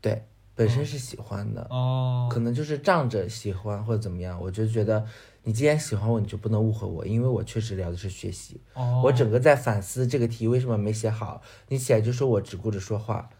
[0.00, 5.06] 对，本身是喜欢的，哦，可能就是仗着喜欢或者怎么样，我就觉得
[5.44, 8.60] 你既然喜欢我，你就不能误会我，因为我确实聊的是学习。
[8.74, 13.30] 哦，我整个在反思这个题为什么没写好，你起来就说我只顾着说话，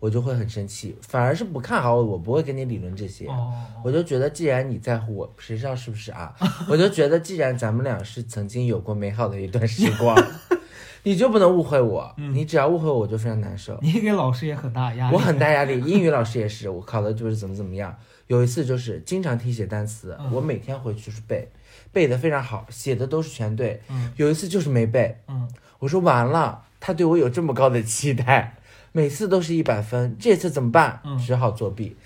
[0.00, 3.26] 我就会很生气，反而是不看好我，我不会跟你理论这些。
[3.26, 3.52] 哦，
[3.82, 6.34] 我就觉得，既然你在乎我，谁知道是不是啊？
[6.68, 10.14] 我就觉得，既然咱们俩是曾经有过美好的一段时光，
[11.04, 12.14] 你就不能误会我。
[12.18, 13.78] 嗯你只要误会我，我就非常难受。
[13.82, 15.14] 你给老师也很大压力。
[15.14, 17.96] 我很大压力， 英语老师也是，我考的就是怎么怎么样。
[18.26, 21.46] 有一次就是经常听写单词，嗯我每天回去就是背，
[21.92, 23.80] 背的非常好，写的都是全对。
[23.90, 28.56] 嗯有一次就是没背，嗯我说完了，他对我有这么高的期待，
[28.96, 31.00] 每次都是一百分，这次怎么办？
[31.04, 31.96] 嗯只好作弊。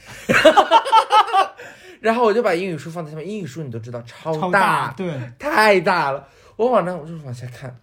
[2.01, 7.79] 然后我就把英语书放在下面，英语书你都知道超超大，对，太大了，我往那我就往下看，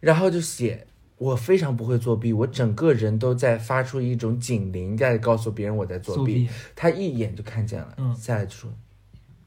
[0.00, 0.88] 然后就写。
[1.16, 6.24] 我非常不会作弊，我整个人都在发出一种警铃，在告诉别人我在作。
[6.24, 8.68] 弊，他一眼就看见了，嗯下来就说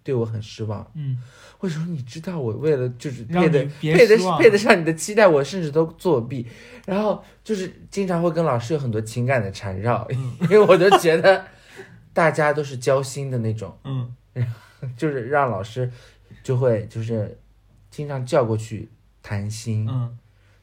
[0.08, 0.90] 对我很失望。
[0.96, 1.22] 嗯，
[1.60, 6.48] 为什么你知道我为了就是让配得配得配得上你的期待，我甚至都作弊，
[6.86, 10.08] 然后就是经常会跟老师有很多情感的缠绕，
[10.44, 11.46] 因为我就觉得
[12.14, 14.16] 大家都是交心的那种，嗯。
[14.96, 15.92] 就是让老师
[16.42, 17.38] 就会就是
[17.92, 18.88] 经常叫过去
[19.22, 20.18] 谈心，嗯。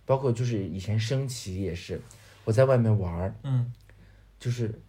[0.07, 2.01] 包括就是以前升旗也是，
[2.45, 3.71] 我在外面玩儿，嗯。
[4.41, 4.81] 就是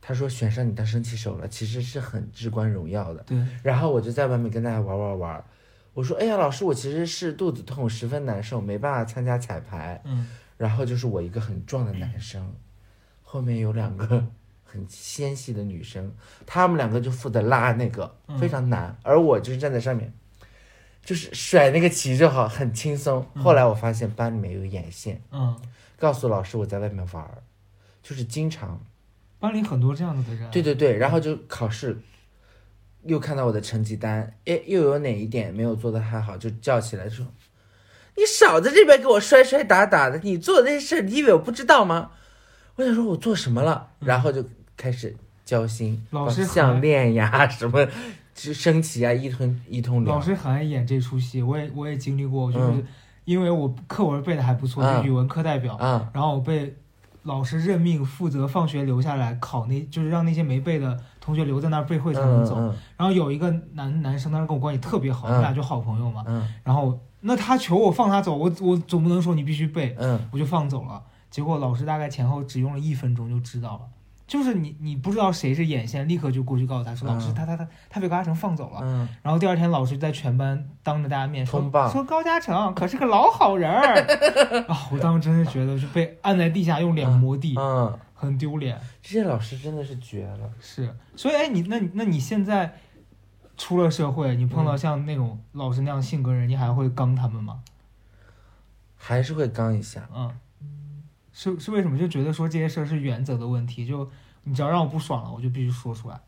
[0.00, 3.22] 他说选上你当升旗手了，其实是很至关荣耀的。
[3.24, 5.44] 对，然后我就在外面跟大家玩玩玩，
[5.94, 10.00] 我说：“哎呀，老师，我其实是肚子痛，十分难受，没办法参加彩排。
[10.04, 12.54] 嗯”然后就是我一个很壮的男生，
[13.22, 14.26] 后面有两个
[14.64, 16.12] 很纤细的女生，
[16.46, 20.12] 他们两个就负责拉那个，嗯非常难，而我就是站在上面，
[21.04, 23.24] 就是甩那个旗就好，很轻松。
[23.36, 25.56] 后来我发现班里面有眼线，嗯，
[25.98, 27.42] 告诉老师我在外面玩儿，
[28.02, 28.80] 就是经常
[29.38, 30.50] 班里很多这样子的人。
[30.50, 31.98] 对对对，然后就考试，
[33.04, 37.26] 又看到我的成绩单，诶，又有哪一点没有做的还好，就叫起来说
[38.16, 42.10] ：“你少在这边给我摔摔打打的，你做的那些事儿，你以为我不知道吗？”
[42.76, 44.44] 我想说我做什么了，然后就
[44.76, 47.86] 开始交心，嗯老师把项链呀 什么，
[48.34, 50.14] 就升旗啊，一通一通聊。
[50.14, 52.86] 老师很爱演这出戏，我也我也经历过，就是嗯
[53.24, 56.74] 因为我课文背的还不错，啊是语文课代表，啊，然后我被
[57.22, 62.56] 老师任命负责放学留下来考那，就是让那些没背的同学留在那儿背会才能走。
[62.58, 66.24] 嗯嗯然后有一个男男生当时跟我关系特别好，嗯我们俩就好朋友嘛。
[66.26, 71.02] 嗯然后那他求我放他走，我我总不能说你必须背，嗯我就放走了。
[71.30, 73.80] 结果老师大概前后只用了一分钟就知道了，
[74.28, 78.80] 就是你你不知道谁是眼线，立刻就过去告诉他说、嗯老师他他他他被高嘉诚放走了。
[78.82, 81.60] 嗯然后第二天老师在全班当着大家面说
[81.90, 83.96] 说高嘉诚可是个老好人儿
[84.68, 84.88] 啊！
[84.92, 88.78] 我当时真的觉得是被按在地下用脸磨地，嗯，很丢脸。
[89.02, 90.50] 这些老师真的是绝了。
[90.60, 92.74] 是，所以哎，你那你那你现在
[93.56, 97.60] 出了社会，你碰到像那种老师那样性格人，你还会刚他们吗？
[98.94, 100.30] 还是会刚一下，嗯，
[101.38, 101.96] 是是为什么？
[101.96, 104.10] 就觉得说这些事儿是原则的问题，就
[104.42, 106.20] 你只要让我不爽了，我就必须说出来。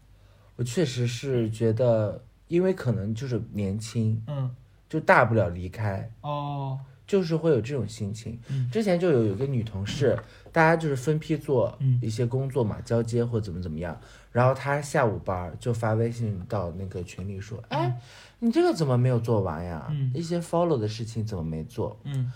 [0.54, 4.48] 我确实是觉得因为可能就是年轻，嗯，
[4.88, 8.38] 就大不了离开，哦，就是会有这种心情。
[8.48, 10.16] 嗯之前就有有一个女同事，
[10.52, 13.98] 大家就是分批做嗯一些工作嘛，交接或怎么怎么样。
[14.30, 18.00] 然后她下午班儿就发微信到那个群里说：“哎，
[18.38, 19.88] 你这个怎么没有做完呀？
[19.90, 21.98] 嗯一些 follow 的事情怎么没做？
[22.04, 22.30] 嗯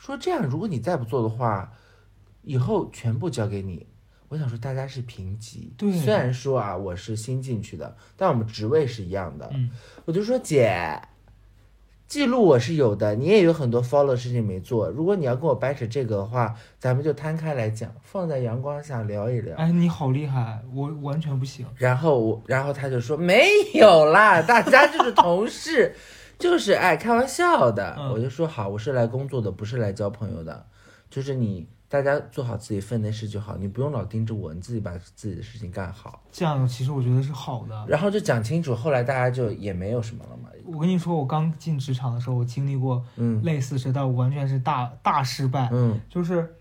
[0.00, 1.70] 说这样，如果你再不做的话，
[2.40, 3.86] 以后全部交给你。”
[4.30, 9.50] 我想说，大家是平级，对虽然说啊，我是新进去的，但我们职位是一样的。
[9.52, 9.70] 嗯
[10.06, 11.02] 我就说姐，
[12.06, 14.88] 记录我是有的，你也有很多 follow 的事情没做。
[14.88, 19.56] 如果你要跟我掰扯这个的话，咱们就摊开来讲，放在阳光下聊一聊。
[19.56, 21.66] 哎，你好厉害，我完全不行。
[21.76, 25.92] 然后我，然后他就说没有啦，大家就是同事，
[26.40, 27.94] 就是哎开玩笑的。
[27.98, 30.66] 嗯我就说好，我是来工作的，不是来交朋友的，
[31.08, 36.22] 就是你大家做好自己分内事就好，你不用老盯着我，你自己把自己的事情干好。
[36.32, 37.84] 这样其实我觉得是好的。
[37.86, 40.48] 然后就讲清楚，后来大家就也没有什么了嘛。
[40.64, 45.68] 我跟你说，我刚进职场的时候，我经历过嗯类似事，但我完全是大大失败。
[45.72, 46.54] 嗯就是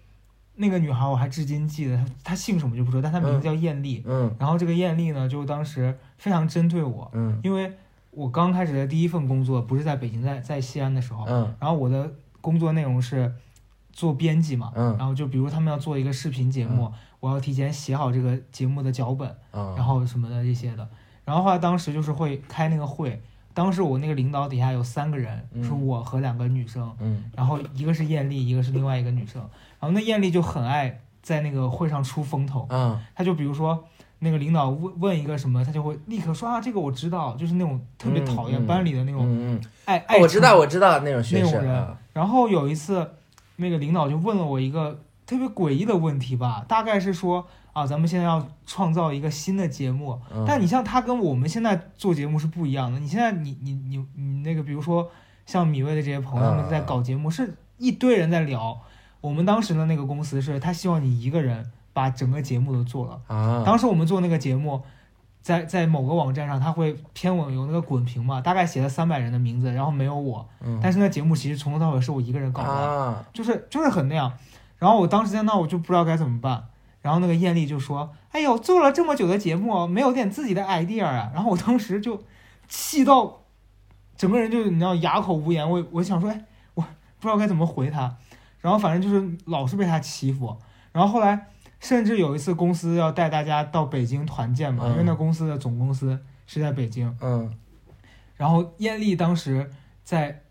[0.56, 4.04] 那个女孩，我还至今记得，她她姓什么就不说，但她名字叫艳丽。
[4.08, 7.72] 嗯然后这个艳丽呢，就当时非常针对我，嗯因为
[8.20, 11.56] 我刚开始的第一份工作不是在北京，在在西安的时候，嗯。
[11.58, 13.34] 然后我的工作内容是
[13.94, 14.94] 做编辑嘛，嗯。
[14.98, 20.86] 然后就比如他们要做一个视频节目，我要提前写好这个节目的脚本，嗯，然后什么的这些的，
[21.24, 23.22] 然后后来当时就是会开那个会，
[23.54, 27.24] 当时我那个领导底下有三个人，嗯是我和两个女生，嗯。
[27.34, 29.42] 然后一个是艳丽，一个是另外一个女生，
[29.80, 33.00] 然后那艳丽就很爱在那个会上出风头，嗯。
[33.16, 33.86] 她就比如说
[34.20, 43.12] 那个领导问问一个什么，他就会立刻说啊这个我知道，就是那种特别讨厌班里的那种爱爱哦我知道我知道那种学那种人然后有一次，
[43.56, 53.00] 那个领导就问了我一个特别诡异的问题吧，大概是说啊，咱们现在要创造一个新的节目，嗯但你像他跟我们现在做节目是不一样的。
[53.00, 55.10] 你现在你你你你那个，比如说
[55.46, 58.82] 像米未的这些朋友们在搞节目，是一堆人在聊。
[59.22, 63.22] 我们当时的那个公司是他希望你一个人把整个节目都做了。
[63.28, 64.82] 啊，当时我们做那个节目，
[65.42, 74.32] 在在某个网站上，他会偏文有那个滚屏嘛，大概写了三百人的名字，然后没有我，嗯但是那节目其实从头到尾是我一个人搞的，啊，就是就是很那样。
[74.78, 76.66] 然后我当时在那我就不知道该怎么办，
[77.02, 82.24] 然后那个艳丽就说：“哎呦，做了这么久的节目，没有点自己的 idea 啊！”然后我当时就
[82.70, 83.42] 气到
[84.16, 86.88] 整个人就你知道哑口无言，我我想说，哎，我不
[87.22, 88.16] 知道该怎么回他，
[88.60, 90.56] 然后反正就是老是被他欺负。
[90.92, 91.48] 然后后来
[91.80, 97.52] 甚至有一次公司要带大家到北京团建嘛，嗯因为那公司的总公司是在北京，嗯
[98.36, 99.70] 然后艳丽当时
[100.04, 100.42] 在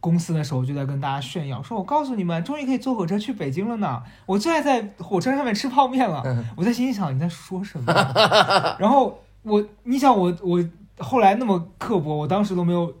[0.00, 4.02] 公司的时候就在跟大家炫耀，说我告诉你们，终于可以坐火车去北京了呢！
[4.26, 6.22] 我最爱在火车上面吃泡面了。
[6.26, 7.92] 嗯我在心里想你在说什么？
[8.80, 10.62] 然后我，你想我我
[10.98, 12.92] 后来那么刻薄，我当时都没有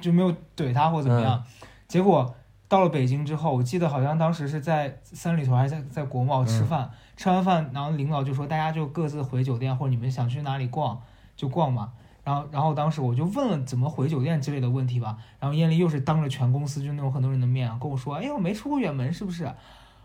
[0.00, 1.42] 就没有怼他或怎么样，
[1.88, 2.34] 结果
[2.68, 11.00] 到了北京之后，我记得好像当时是在三里屯还是在在国贸吃饭，吃完饭，然后领导就说大家就各自回酒店，或者你们想去哪里逛
[11.36, 11.92] 就逛嘛。
[12.24, 15.18] 然后，然后当时我就问了怎么回酒店之类的问题吧。
[15.38, 19.44] 然后艳丽又是当着全公司就那种很多人的面啊跟我说：“哎呦，没出过远门是不是？”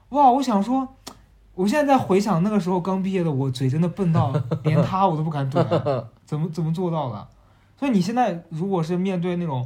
[0.09, 0.85] 哇，我想说，
[1.55, 4.33] 我现在在回想那个时候刚毕业的我，嘴真的笨到
[4.65, 7.27] 连他我都不敢怼啊、怎么怎么做到的？
[7.77, 9.65] 所以你现在如果是面对那种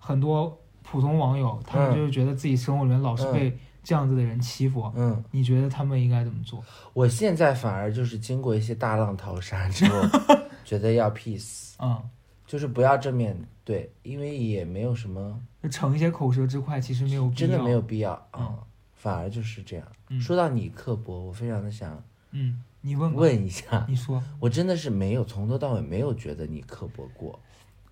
[0.00, 0.58] 很多
[0.94, 6.62] 普通网友，他们嗯就是觉得自己生活里面老是嗯被这样子的人欺负，嗯，你觉得他们应该怎么做？
[6.92, 10.00] 我现在反而就是经过一些大浪淘沙之后，
[10.64, 12.00] 觉得要 peace，嗯，
[12.46, 17.34] 就是不要正面对，因为也没有什么，就逞一些口舌之快，其实没有必要。
[17.34, 18.58] 真的没有必要啊、嗯
[18.94, 19.86] 反而就是这样。
[20.10, 24.22] 嗯说到你刻薄，我非常的想嗯，你问，问一下，你说。
[24.40, 27.38] 我真的是没有从头到尾没有觉得你刻薄过，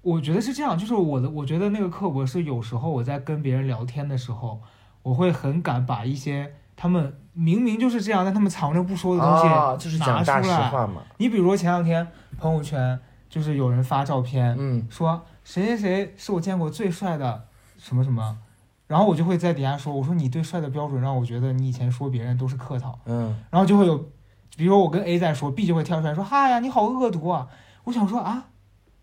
[0.02, 4.60] 我觉得是这样，就是我的，我觉得那个刻薄是有时候我在跟别人聊天的时候，
[5.02, 10.68] 我会很敢把一些他们明明就是这样，但他们藏着不说的东西啊，就是拿出讲大实来。
[10.68, 12.06] 话嘛，你比如说前两天
[12.38, 12.98] 朋友圈
[13.30, 14.86] 就是有人发照片，嗯。
[14.90, 17.44] 说谁谁谁是我见过最帅的
[17.78, 18.36] 什么什么，
[18.86, 23.34] 然后我就会在底下说，我说你对帅的标准让我觉得你以前说别人都是客套，嗯。
[23.50, 23.96] 然后就会有，
[24.56, 27.48] 比如说我跟 A 在说，B 就会跳出来说，嗨呀你好恶毒啊，
[27.84, 28.48] 我想说啊，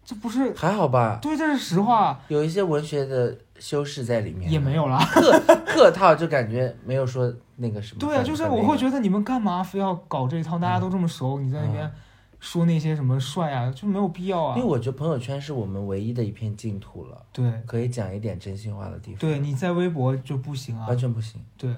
[0.09, 4.97] 这不是还好吧，对，这是实话，有一些文学的修饰在里面，也没有啦。
[5.05, 7.99] 客客套，就感觉没有说那个什么。
[7.99, 10.57] 对啊，就是我会觉得你们干嘛非要搞这一套？
[10.57, 11.91] 大家都这么熟，你在那边嗯
[12.39, 14.67] 说那些什么帅啊，就没有必要啊因为。
[14.67, 19.19] 我觉得朋友圈是我们唯一的一片净土了，对，可以讲一点真心话的地方。
[19.19, 20.97] 对，你在微博就不行啊完。
[20.97, 21.39] 全不行。
[21.55, 21.71] 对，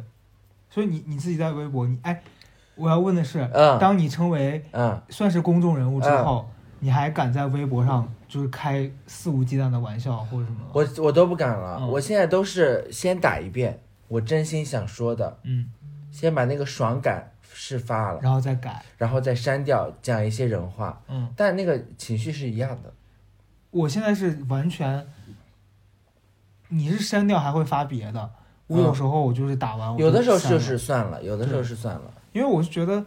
[0.70, 2.24] 所以你你自己在微博，你哎，
[2.76, 6.50] 我要问的是，嗯当你成为嗯算是公众人物之后，
[6.84, 10.60] 你还敢在微博上就是开肆无忌惮的玩笑或者什么？
[10.74, 11.88] 我我都不敢了，嗯。
[11.88, 15.72] 我现在都是先打一遍我真心想说的，嗯，
[16.12, 22.92] 先把那个爽感释发了，然后再改，然后再删掉，讲一些人话，嗯，但那个情绪是一样的。
[23.70, 25.08] 我现在是完全，
[26.70, 28.32] 你是删掉还会发别的，
[28.66, 33.06] 我有时候我就是打完，我有的时候就是算了，有的时候是算了，因为我是觉得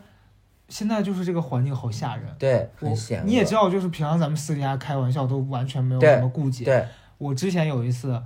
[0.69, 2.25] 现在就是这个环境好吓人。
[2.39, 3.23] 对，我很险。
[3.27, 6.65] 你也知道，就是平常咱们私底下开玩笑都完全没有什么顾忌。
[6.65, 6.87] 对，
[7.19, 8.21] 我之前有一次，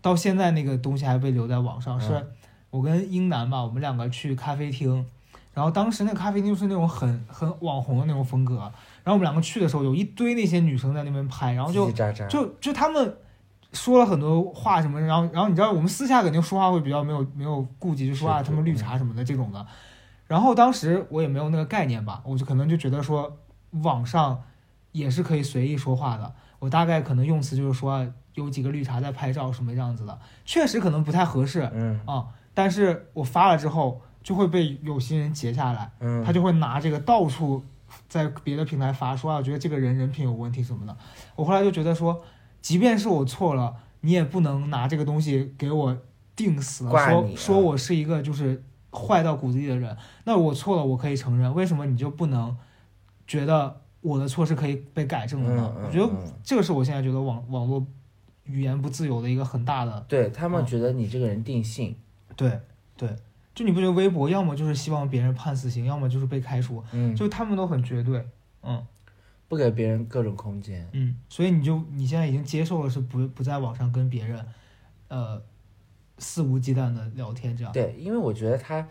[0.00, 2.26] 到现在那个东西还被留在网上，嗯是
[2.70, 5.04] 我跟英男吧，我们两个去咖啡厅，
[5.54, 8.56] 然后当时那个咖啡厅是那种很很网红的那种风格，
[9.02, 11.90] 然后我们两个去的时候，有一堆那些女生在那边拍，然后就
[12.28, 13.16] 就就他们
[13.72, 19.66] 说了很多话什么，然后然后你知道我们私下肯定说话会比较没有没有顾忌，就说啊是他们绿茶什么的这种的。
[20.28, 23.38] 然后当时我也没有那个概念吧，我就可能就觉得说
[23.82, 24.44] 网上
[24.92, 26.32] 也是可以随意说话的。
[26.60, 32.26] 我大概可能用词就是说啊有几个绿茶在拍照什么样子的，确实可能不太合适嗯啊。
[32.54, 37.64] 但是我发了之后就会被有心人截下来，嗯，他就会拿这个到处
[38.08, 40.96] 在别的平台发，说啊，我觉得这个人人品有问题什么的。
[41.36, 42.20] 我后来就觉得说，
[42.60, 45.96] 即便是我错了，你也不能拿这个东西给我
[46.34, 48.62] 定死了，说说我是一个就是
[48.92, 49.96] 坏到骨子里的人。
[50.24, 52.56] 那我错了，我可以承认，为什么你就不能
[53.26, 55.72] 觉得我的错是可以被改正的呢？
[55.76, 57.86] 嗯嗯我觉得嗯这个是我现在觉得网网络
[58.44, 61.96] 语言不自由的一个很大的对他们嗯觉得你这个人定性，
[62.36, 62.60] 对
[62.96, 63.16] 对。
[63.54, 68.24] 就你不觉得微博要么就是希望别人判死刑，要么就是被开除，嗯，就他们都很绝对，
[68.62, 68.86] 嗯。
[69.48, 70.86] 不给别人各种空间。
[70.92, 74.44] 嗯，所以你就你现在已经接受了是不不在网上跟别人，
[75.08, 75.42] 呃，
[76.18, 77.72] 肆无忌惮的聊天这样。
[77.72, 78.86] 对，因为我觉得它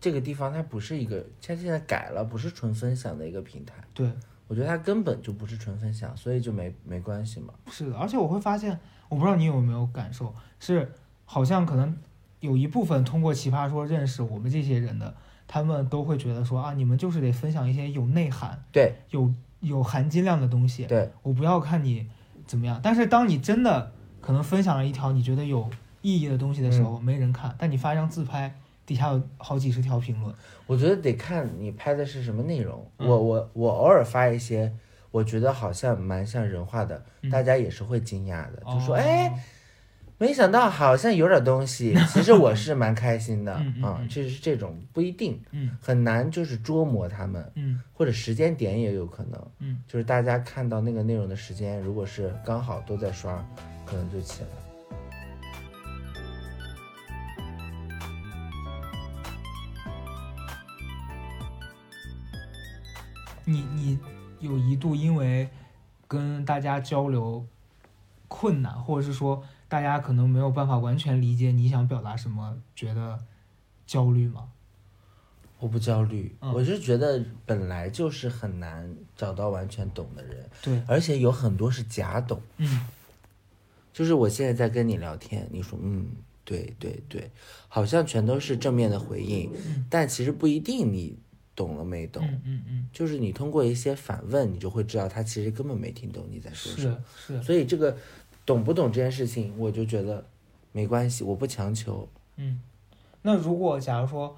[0.00, 3.74] 这个地方它不是一个，它现在改了，不是纯分享的一个平台。
[3.94, 4.10] 对，
[4.48, 7.54] 我觉得它根本就不是纯分享，所以就没没关系嘛。
[7.70, 10.90] 是的，而且我会发现，我不知道你有没有感受，是
[11.24, 11.96] 好像可能
[12.40, 15.14] 有一部分通过奇葩说认识我们这些人的，
[15.46, 20.86] 他们都会觉得说啊，你们就是得分享一些有内涵、对有有含金量的东西。
[20.86, 22.08] 对，我不要看你
[22.46, 25.70] 怎么样，但是当你真的可能分享了一条你觉得有
[26.02, 30.34] 意义的东西的时候，没人看，但你发一张自拍，底下有好几十条评论。
[30.66, 32.86] 我觉得得看你拍的是什么内容。
[32.98, 33.08] 嗯。
[33.08, 34.72] 我我我偶尔发一些，
[35.10, 37.30] 我觉得好像蛮像人话的，嗯。
[37.30, 39.44] 大家也是会惊讶的，就说哦哎。
[40.18, 43.52] 没想到好像有点东西， 其实我是蛮开心的。
[43.54, 45.76] 啊嗯，就是这种不一定嗯。
[45.80, 47.82] 很难，就是捉摸他们，嗯。
[47.92, 53.44] 或者时间点也有可能，嗯，就是大家看到那个内容的时间，如果是刚好都在刷，
[53.84, 54.48] 可能就起来。
[63.52, 63.98] 你你
[64.40, 65.48] 有一度因为
[66.08, 67.44] 跟大家交流
[68.26, 73.18] 困难，或者是说大家可能没有办法完全理解你想表达什么，觉得
[73.86, 74.48] 焦虑吗？
[75.58, 76.52] 我不焦虑，嗯。
[76.52, 82.40] 我是觉得本来就是很难找到完全懂的人，对，而且有很多是假懂。
[82.56, 82.86] 嗯。
[83.92, 86.08] 就是我现在在跟你聊天，你说嗯，
[86.44, 87.30] 对对对，
[87.68, 89.52] 好像全都是正面的回应，
[89.88, 91.16] 但其实不一定你
[91.54, 92.24] 懂了没懂。
[92.26, 96.98] 嗯嗯嗯，就是你通过一些反问，你就会知道他其实根本没听懂你在说什么。
[97.16, 97.96] 是是，所以这个
[98.44, 100.24] 懂不懂这件事情，我就觉得
[100.72, 102.08] 没关系，我不强求。
[102.36, 102.60] 嗯。
[103.22, 104.36] 那如果假如说，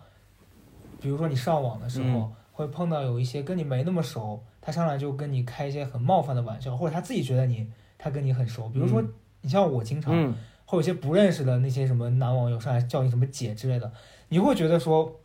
[1.00, 10.14] 比如说你上网的时候、嗯会碰到有一些跟你没那么熟，他上来就跟你开一些很冒犯的玩笑，或者他自己觉得你他跟你很熟，比如说、嗯你像我经常。
[10.14, 10.32] 嗯，
[10.64, 13.92] 会有一些不认识的那些什么男网友上来叫你什么姐之类的，
[14.28, 15.20] 你会觉得说，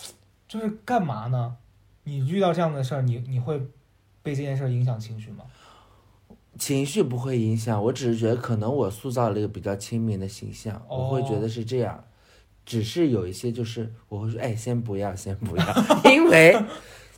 [0.47, 1.55] 就是干嘛呢？
[2.17, 3.59] 你遇到这样的事儿，你你会
[4.23, 5.43] 被这件事儿影响情绪吗？
[6.57, 12.03] 情绪不会影响，我只是觉得可能我塑造了一个比较亲民的形象，我会觉得是这样。
[12.65, 15.65] 只是有一些就是我会说，哎，先不要，先不要，
[16.11, 16.55] 因为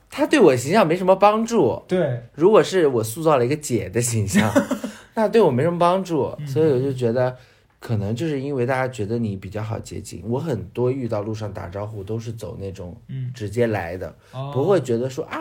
[0.10, 1.82] 他对我形象没什么帮助。
[1.88, 4.50] 对，如果是我塑造了一个姐的形象，
[5.16, 7.36] 那对我没什么帮助，嗯所以我就觉得，
[7.82, 10.24] 可能就是因为大家觉得你比较好接近。
[10.24, 15.36] 我很多遇到路上打招呼都是走那种嗯，直接来的，哦不会觉得说啊，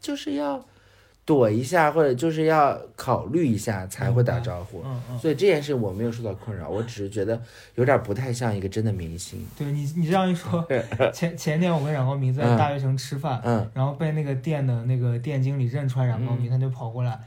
[0.00, 0.64] 就是要
[1.24, 4.80] 躲一下或者就是要考虑一下才会打招呼。
[4.84, 7.40] 嗯嗯，所以这件事我没有受到困扰，我只是觉得
[7.74, 9.44] 有点不太像一个真的明星。
[9.58, 10.64] 对你你这样一说，
[11.12, 17.18] 前前天我跟冉高明在嗯大学城吃饭，嗯然后被那个店的那个店经理认出来冉高明，他就跑过来，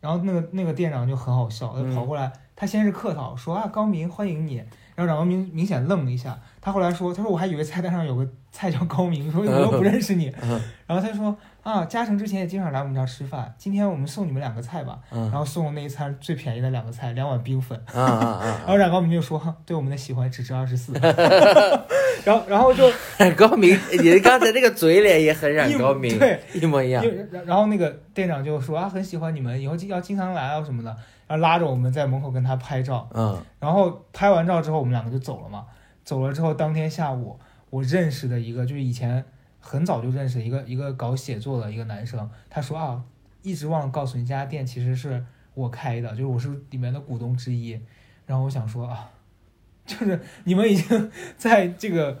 [0.00, 4.56] 然后那个那个店长就很好笑，他嗯跑过来，他先是客套说啊高明欢迎你，
[4.94, 10.60] 然后冉高明明显愣了一下，他后来说他说我还以为菜单上有个菜叫高明，说我又不认识你，嗯。
[10.86, 20.92] 然后他说啊，嘉诚之前也经常来我们这儿吃饭，今天我们送你们两个菜吧，然嗯后送了那一餐最便宜的两个菜，两碗冰粉，然后冉高明就说，对我们的喜欢只值二十四，
[22.24, 22.88] 然后然后就
[23.18, 23.30] 啊！
[23.36, 27.04] 高明，你刚才那个嘴脸也很冉高明， 对，一模一样。
[27.44, 30.96] 然后那个店长就说啊，很喜欢你们，以后要经常来啊什么的，
[31.26, 35.66] 然后拉着我们在门口跟他拍照，嗯然后拍完照之后，我们两个就走了嘛。
[36.04, 37.36] 走了之后，当天下午，
[37.70, 39.24] 我认识的一个，就是以前
[39.58, 43.02] 很早就认识的一个一个搞写作的一个男生，他说啊，
[43.42, 45.24] 一直忘了告诉你，这家店其实是
[45.54, 47.80] 我开的，就是我是里面的股东之一。
[48.24, 49.10] 然后我想说啊，
[49.84, 52.20] 就是你们已经 在这个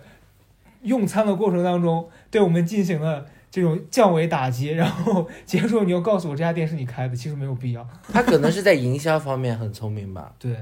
[0.82, 3.26] 用餐的过程当中对我们进行了
[3.56, 7.88] 这种降维打击，然后 结束你又告诉我这家店是你开的，其实没有必要。
[8.12, 10.54] 他可能是在营销方面很聪明吧，对，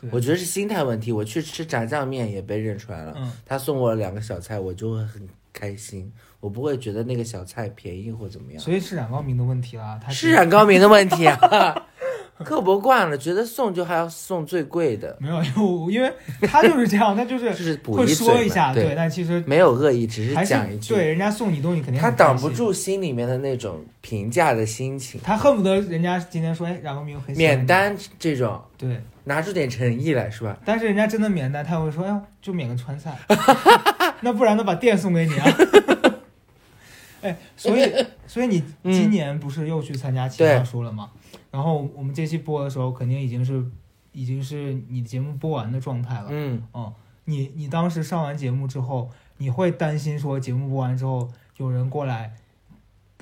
[0.00, 1.12] 对我觉得是心态问题。
[1.12, 6.10] 我去吃炸酱面也被认出来了，嗯，他送我两个小菜，我就会很开心，
[6.40, 8.58] 我不会觉得那个小菜便宜或怎么样。
[8.58, 11.38] 所以是冉高明的问题啦，他是冉高明的问题啊，
[12.44, 15.42] 刻薄惯了，觉得送就还要送最贵的，没有，
[15.90, 16.12] 因为
[16.42, 28.60] 他就是这样， 他就就是 是补会说一下，对，但其实没有恶意，只是还讲一句，对人家送你东西肯定他挡不住心里面的那种评价的心情，他恨不得人家今天说，哎，冉高明很免单这种。
[28.78, 30.56] 对，拿出点诚意来是吧？
[30.64, 33.14] 但是人家真的免单，他会说，哎呦，就免个川菜，
[34.22, 35.46] 那不然呢，把店送给你啊。
[37.22, 37.92] 哎，所以，
[38.26, 41.10] 所以你嗯今年不是又去参加奇葩说了吗？
[41.50, 43.64] 然后我们这期播的时候，肯定已经是
[44.12, 46.28] 已经是你的节目播完的状态了。
[46.30, 46.92] 嗯，嗯，
[47.24, 52.36] 你你当时上完节目之后，你会担心说节目播完之后有人过来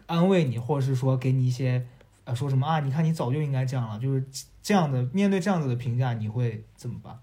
[0.07, 1.87] 安慰你，或者是说给你一些
[2.25, 2.81] 呃说什么啊？
[2.81, 4.25] 你看你早就应该这样了，就是
[4.63, 7.19] 这样的面对这样子的评价，你会怎么办？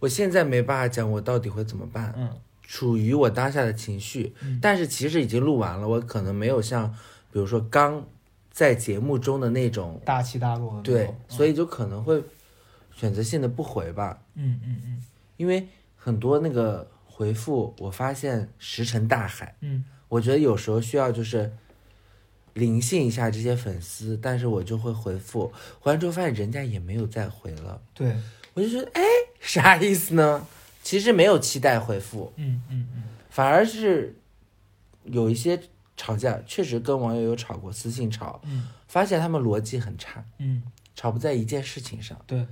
[0.00, 2.30] 我现在没办法讲我到底会怎么办，嗯
[2.62, 6.90] 处于我当下的情绪，嗯但是其实已经录完了，我可能没有像
[7.30, 8.02] 比如说刚
[8.52, 12.22] 在节目中的那种大起大落的对，所以以就可能会
[12.94, 15.02] 选择性的不回吧，嗯嗯嗯。
[15.38, 19.56] 因为很多那个回复，我发现石沉大海。
[19.60, 19.84] 嗯。
[20.08, 21.50] 我觉得有时候需要就是
[22.52, 25.50] 灵性一下这些粉丝，但是我就会回复，
[25.80, 28.14] 回完之后发现人家也没有再回了，对，
[28.52, 29.02] 我就觉得哎，
[29.40, 30.46] 啥意思呢？
[30.82, 33.04] 其实没有期待回复，嗯嗯嗯。
[33.30, 34.14] 反而是
[35.04, 35.58] 有一些
[35.96, 40.62] 吵架，确实跟网友有吵过，私信吵，嗯发现他们逻辑很差，嗯，
[40.94, 42.18] 吵不在一件事情上。
[42.26, 42.46] 对，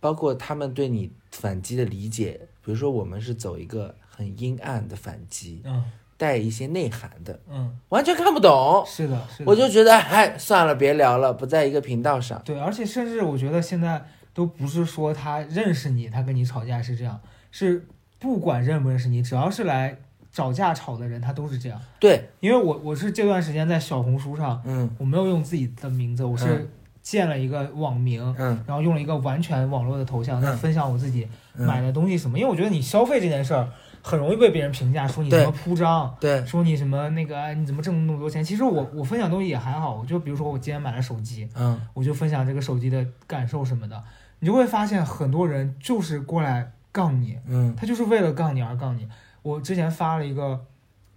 [0.00, 5.84] 包括他们对你反击的理解，比如说我们是走一个很阴暗的反击，嗯
[6.16, 8.84] 带一些内涵的，嗯，完全看不懂。
[8.84, 12.42] 是的，是的，我就觉得，哎，算了，别聊了，不在一个频道上。
[12.44, 14.04] 对，而且甚至我觉得现在
[14.34, 17.20] 都不是说他认识你，他跟你吵架是这样，
[17.52, 17.86] 是
[18.18, 19.96] 不管认不认识你，只要是来
[20.38, 21.80] 找架吵的人，他都是这样。
[21.98, 24.88] 对，因为我我是这段时间在小红书上，嗯。
[24.96, 26.68] 我没有用自己的名字，我是嗯。
[27.02, 28.62] 建了一个网名，嗯。
[28.64, 31.26] 然后用了一个完全网络的头像，在嗯分享我自己
[31.56, 32.38] 买嗯，的东西什么。
[32.38, 33.68] 因为我觉得你消费这件事儿
[34.00, 36.14] 很容易被别人评价，说你什么铺张。
[36.20, 38.44] 对，说你什么那个哎你怎么挣那么多钱？
[38.44, 41.80] 其实我我分享东西也还好，我就比如说我今天买了手机，嗯。
[41.94, 44.00] 我就分享这个手机的感受什么的，
[44.38, 47.74] 你就会发现很多人就是过来杠你，嗯。
[47.76, 49.08] 他就是为了杠你而杠你。
[49.42, 50.64] 我之前发了一个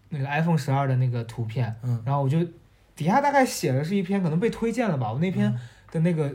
[0.09, 2.37] 那个 iPhone 十二的那个图片，嗯然后我就
[2.95, 5.53] 底下大概写的是一篇可能被推荐了吧，我那篇
[5.91, 6.33] 的那个。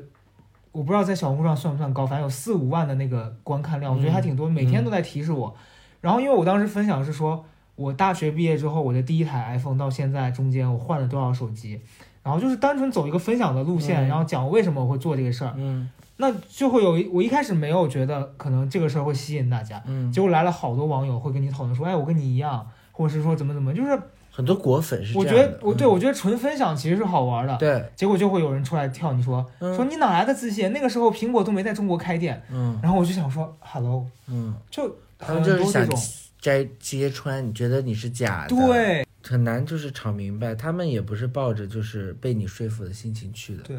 [0.72, 5.56] 我不知道在小红书上算不算高，反正有四五万的那个观看量，我觉得还挺多，每天都在提示我。
[6.02, 7.42] 然后因为我当时分享是说，
[7.76, 11.80] 我大学毕业之后，我的第一台 iPhone 到现在中间我换了多少手机，
[12.22, 23.98] 然后就是单纯走一个分享的路线，嗯然后讲为什么我会做这个事儿，嗯那就会有一我一开始没有觉得可能这个事儿会吸引大家，嗯，结果来了好多网友会跟你讨论说，哎，我跟你一样，或者是说怎么怎么，就是
[24.30, 30.72] 很多果粉是这我觉得我对嗯我觉得纯分享其实是好玩的，对，结果就会有人出来跳你说嗯说你哪来的自信？
[30.72, 32.78] 那个时候苹果都没在中国开店，嗯。
[32.82, 35.86] 然后我就想说，hello，嗯，就他很们就是想
[36.40, 39.06] 摘揭穿，你觉得你是假的，，对。
[39.22, 40.54] 很难就是吵明白。
[40.54, 43.76] 他们也不是抱着就是被你说服的心情去的，对。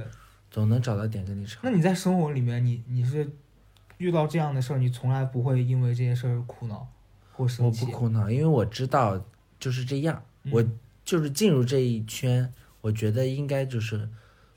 [0.57, 1.59] 总能找到点跟你吵。
[1.61, 3.29] 那你在生活里面，你你是
[3.99, 6.87] 遇到这样的事儿，你从来不会因为这件事儿苦恼
[7.31, 7.91] 或我生气不。
[7.91, 9.23] 苦恼，因为我知道
[9.59, 10.65] 就是这样，嗯我
[11.05, 12.51] 就是进入这一圈，
[12.81, 14.09] 我觉得应该就是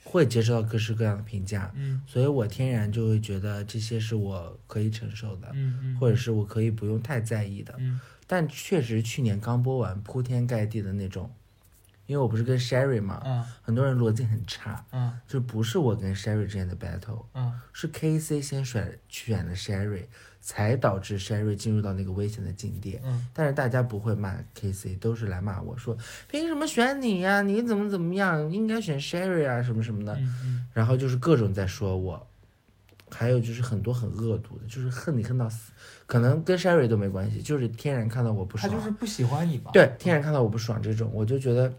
[0.03, 7.74] 会接受到各式各样的评价，嗯所以我天然就会觉得这些是我可以承受的，嗯嗯，或者是我可以不用太在意的。
[7.76, 11.30] 嗯但确实去年刚播完，铺天盖地的那种，
[12.11, 13.44] 因为我不是跟 Sherry 嘛，嗯。
[13.62, 15.16] 很多人逻辑很差，嗯。
[15.28, 17.52] 就不是我跟 Sherry 之间的 battle，嗯。
[17.72, 20.06] 是 KC 先选选了 Sherry，
[20.40, 22.98] 才导致 Sherry 进入到那个危险的境地。
[23.04, 23.28] 嗯。
[23.32, 25.96] 但是大家不会骂 KC，都是来骂我说
[26.26, 28.50] 凭什么选你呀、你怎么怎么样？
[28.50, 30.12] 应该选 Sherry 啊，什么什么的。
[30.16, 30.66] 嗯嗯。
[30.72, 32.26] 然后就是各种在说我，
[33.08, 35.70] 还有就是很多很恶毒的，就是恨你恨到死，
[36.08, 39.70] 可能跟 Sherry 都没关系，就是天然看到我不爽，他就是不喜欢你吧？
[39.72, 41.72] 对天然看到我不爽这种，我就觉得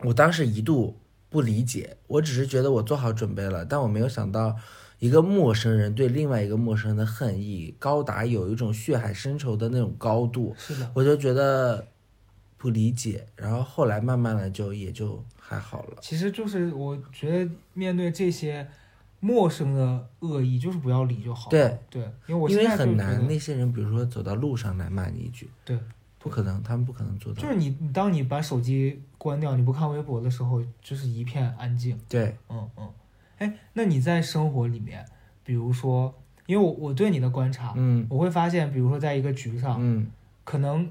[0.00, 4.56] 我当时一度不理解，我只是觉得我做好准备了，但我没有想到
[4.98, 11.86] 一个陌生人对另外一个陌生人的恨意高达有一种血海深仇的那种高度，是的，我就觉得
[12.56, 15.98] 不理解，然后后来慢慢的就也就还好了。
[16.00, 18.66] 其实就是我觉得面对这些
[19.20, 21.50] 陌生的恶意，就是不要理就好了。
[21.50, 25.78] 对对，因为我因为很难，那些人比如说走到路上来骂你一句，对，
[26.28, 27.40] 不可能，他们不可能做到。
[27.40, 31.98] 就是你，你当你把手机关掉，你不看微博的时候，就是一片安静。
[32.08, 32.90] 对，嗯嗯，
[33.38, 35.04] 哎，那你在生活里面，
[35.44, 36.12] 比如说，
[36.46, 40.06] 因为我我对你的观察，嗯我会发现，比如说在一个局上，嗯，
[40.44, 40.90] 可能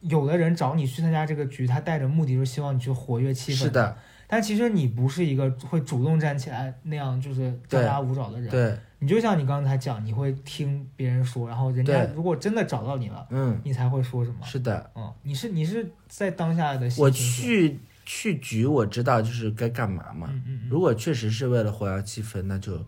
[0.00, 3.56] 有的人找你去参加这个局，他带着目的就是希望你去活跃气氛。
[3.56, 3.70] 是。
[3.70, 3.96] 的，
[4.26, 8.50] 但其实你不是一个会主动站起来那样就是张牙舞爪的人。。
[8.50, 14.38] 对，你就像你刚才讲，你会听别人说，然后人家如果真的找到你了，嗯，你才会说什么。
[14.44, 14.88] 是的。
[14.94, 17.10] 嗯，你是你是在当下的心我。
[17.10, 20.28] 去去局，我知道就是该干嘛嘛。
[20.30, 22.84] 嗯嗯嗯如果确实是为了活跃气氛，那就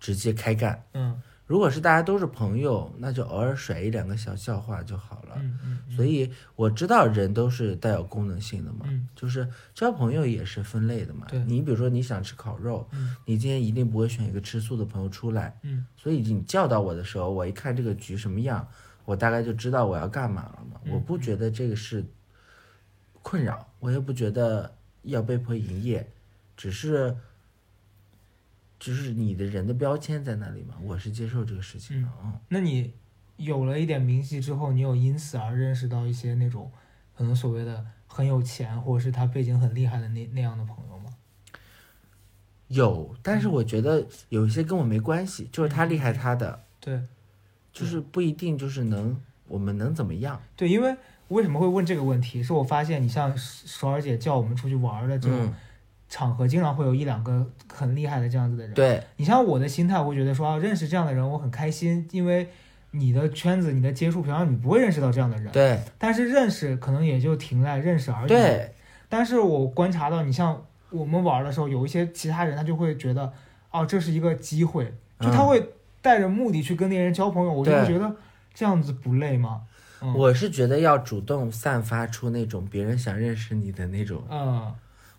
[0.00, 5.34] 直接开干；嗯如果是大家都是朋友，那就偶尔甩一两个小笑话就好了。
[5.36, 5.94] 嗯嗯嗯。
[5.94, 11.38] 所以我知道人都是带有功能性的嘛，嗯就是交朋友也是分类的嘛对。
[11.44, 18.66] 你比如说你想吃烤肉，嗯你今天一定不会选一个吃素的朋友出来，嗯所以你叫到我的时候，我一看这个局什么样，
[19.04, 20.80] 我大概就知道我要干嘛了嘛。
[20.84, 22.02] 嗯我不觉得这个是
[23.22, 26.10] 困扰，我也不觉得要被迫营业，
[26.56, 27.14] 只是。
[28.84, 32.92] 只是你的人的标签在那里嘛，我是接受这个事情的，嗯，那你
[33.38, 36.70] 有了一点名气之后，你有因此而认识到一些那种
[37.16, 41.06] 可能所谓的很有钱，或者是他背景很厉害的那那样的朋友吗？
[42.68, 47.00] 有，但是我觉得有一些跟我没关系，就是他厉害嗯他的，对
[47.72, 49.18] 就是不一定就是能
[49.48, 50.42] 我们能怎么样。
[50.54, 50.94] 对，因为
[51.28, 52.42] 为什么会问这个问题？
[52.42, 55.54] 是我发现你像首尔姐叫我们出去玩儿的这种嗯，
[56.14, 58.72] 场合，经常会有一两个很厉害的这样子的人。
[58.72, 62.48] 对你像我的心态，我会觉得说啊，认识这样的人我很开心，因为
[62.92, 65.50] 你的圈子、你的接触，平常你不会认识到这样的人。
[65.50, 68.28] 对但是认识可能也就停在认识而已。。
[68.28, 68.72] 对
[69.08, 73.32] 但是我观察到，你像我们玩的时候，有一些其他人他就会觉得，
[73.72, 75.68] 哦，这是一个机会，就他嗯会
[76.00, 77.52] 带着目的去跟那些人交朋友。
[77.52, 78.14] 我就会觉得
[78.54, 79.62] 这样子不累吗？
[80.00, 84.72] 嗯，我是觉得要主动散发出那种别人想认识你的那种，嗯，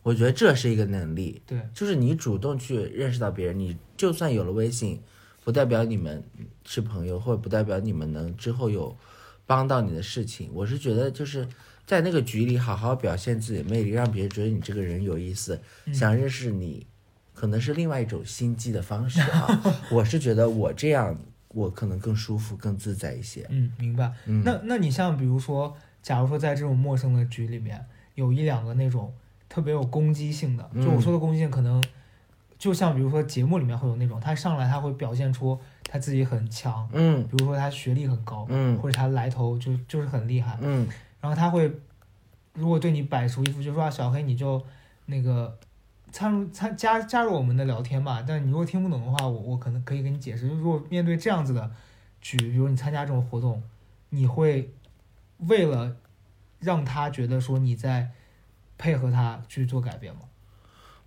[0.05, 5.01] 我觉得这是一个能力，对，就是你主动去认识到别人，你就算有了微信，
[5.43, 6.23] 不代表你们
[6.63, 8.95] 是朋友，或者不代表你们能之后有
[9.47, 10.51] 帮到你的事情。
[10.53, 11.47] 我是觉得就是
[11.87, 16.85] 在那个局里好好表现自己的魅力，让别人觉得你这个人有意思，嗯想认识你，
[17.33, 19.59] 可能是另外一种心机的方式啊。
[19.89, 23.43] 我是觉得我这样，我可能更舒服、更自在一些。
[23.49, 24.13] 嗯，明白。
[24.27, 27.83] 嗯，那那你像比如说，假如说在这种陌生的局里面，
[28.13, 29.11] 有一两个那种
[29.47, 31.83] 特别有攻击性的，就我嗯说的攻击性，可能
[32.57, 37.23] 就像比如说节目里面会有那种，他上来他会表现出他自己很强，嗯。
[37.27, 38.77] 比如说他学历很高，嗯。
[38.79, 40.87] 或者他来头就就是很厉害，嗯。
[41.21, 41.71] 然后他会
[42.53, 44.61] 如果对你摆出一副就说啊小黑你就
[45.07, 45.57] 那个
[46.11, 50.47] 参入参加加入我们的聊天吧，但你如果听不懂的话，我我可能可以给你解释。
[50.47, 51.69] 如果面对这样子的
[52.21, 53.61] 局，比如你参加这种活动，
[54.09, 54.71] 你会
[55.39, 55.95] 为了
[56.59, 58.11] 让他觉得说你在
[58.77, 60.21] 配合他去做改变吗？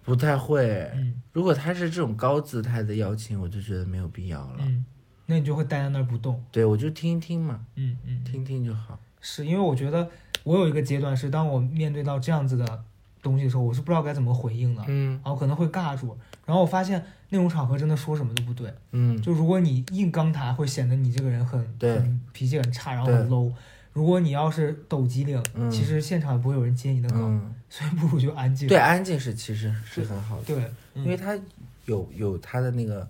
[0.04, 0.90] 不太会。
[0.94, 4.56] 嗯如果他是这种高姿态的邀请，我就觉得没有必要了。
[4.60, 4.84] 嗯，
[5.26, 6.42] 那你就会待在那儿不动。
[6.50, 8.98] 对，我就听一听嘛，嗯嗯，听听就好。
[9.20, 10.08] 是因为我觉得
[10.44, 12.84] 我有一个阶段是，当我面对到这样子的
[13.22, 14.82] 东西的时候，我是不知道该怎么回应的。
[14.88, 16.16] 嗯然后可能会尬住，
[16.46, 23.52] 然后我发现那种场合真的说什么都不对，嗯，就如果你硬刚他，会显得你这个人很对很脾气很差，然后很 low。
[23.98, 25.68] 如果你要是抖机灵，嗯。
[25.68, 28.68] 其实现场也不会有人接你的梗，嗯，所以不如就安静。
[28.68, 31.02] 对，安静是其实是很好的，对，嗯。
[31.02, 31.36] 因为他
[31.86, 33.08] 有有他的那个，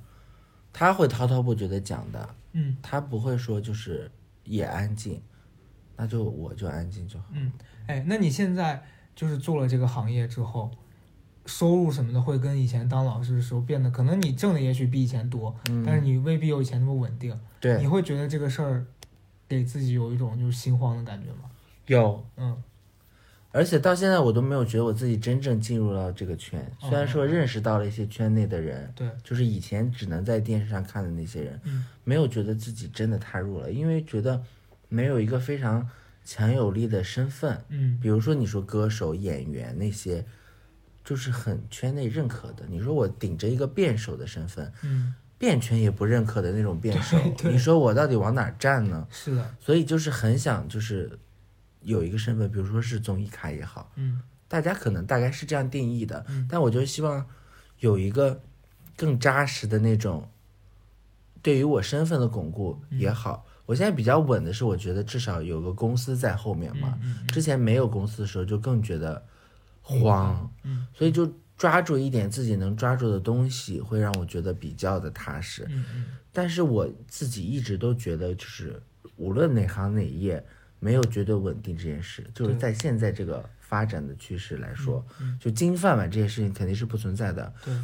[0.73, 2.75] 他会滔滔不绝的讲的，嗯。
[2.81, 4.11] 他不会说就是
[4.45, 5.21] 也安静，
[5.95, 7.27] 那就我就安静就好。
[7.33, 7.53] 嗯，
[7.87, 8.83] 哎，那你现在
[9.15, 10.71] 就是做了这个行业之后，
[11.45, 17.39] 收入什么的会跟以前当老师的时候变得，可能你挣的也许比以前多，嗯，但是你未必有以前那么稳定。
[17.61, 17.79] 对。
[17.79, 18.87] 你会觉得这个事儿
[19.49, 21.51] 给自己有一种就是心慌的感觉吗？
[21.87, 22.63] 有，嗯。
[23.51, 31.87] 而且到现在我都没有觉得我自己真正进入到这个圈，虽然说认识到了一些圈内的人，对，就是以前只能在电视上看的那些人，嗯。
[32.05, 34.43] 没有觉得自己真的踏入了，因为觉得
[34.89, 35.89] 没有一个非常
[36.25, 37.99] 强有力的身份，嗯。
[38.03, 40.27] 比如说你说歌手、演员那些，
[41.03, 42.67] 就是很圈内认可的。
[42.69, 49.07] 你说我顶着一个辩手的身份，嗯，辩权也不认可的那种辩手你说我到底往哪儿站呢？
[49.11, 51.17] 是的，所以就是很想就是
[51.83, 54.21] 有一个身份，比如说是综艺咖也好，嗯。
[54.49, 56.47] 大家可能大概是这样定义的，嗯。
[56.51, 57.25] 但我就希望
[57.79, 58.41] 有一个
[58.97, 60.29] 更扎实的那种
[61.41, 62.99] 对于我身份的巩固嗯。
[62.99, 63.47] 也好。
[63.67, 66.99] 我现在比较稳的是，我觉得至少有个公司在后面嘛。
[67.03, 69.23] 嗯之前没有公司的时候，就更觉得
[69.83, 70.87] 慌，嗯。
[70.95, 75.67] 所以就抓住一点自己能抓住的东西，会让我觉得比较的踏实。
[75.69, 78.81] 嗯嗯但是我自己一直都觉得，就是
[79.17, 80.43] 无论哪行哪业，
[80.79, 82.25] 没有绝对稳定这件事。
[82.33, 87.53] 就是在现在这个发展的趋势来说，嗯就金饭碗这件事情肯定是不存在的。
[87.65, 87.75] 对，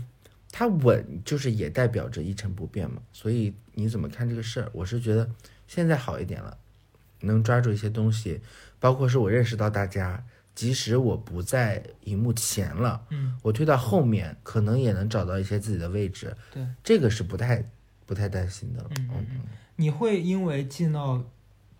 [0.53, 3.03] 它稳就是也代表着一成不变嘛。
[3.13, 4.71] 所以你怎么看这个事儿？
[4.73, 5.29] 我是觉得
[5.67, 6.57] 现在好一点了，
[7.23, 8.41] 能抓住一些东西，
[8.79, 10.25] 包括是我认识到大家，
[10.55, 16.37] 即使我不在荧幕前了，嗯我推到后面，可能也能找到一些自己的位置。
[16.53, 17.65] 对，这个是不太
[18.07, 18.85] 不太担心的。
[18.99, 19.41] 嗯嗯嗯，
[19.77, 21.23] 你会因为进到，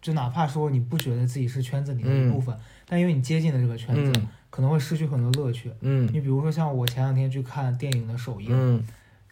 [0.03, 2.57] 就哪怕说你不觉得自己是圈子里的一部分，
[2.87, 5.73] 但因为你接近了这个圈子，嗯可能会失去很多乐趣。
[5.81, 8.85] 嗯你比如说像我前两天去看电影的首映，嗯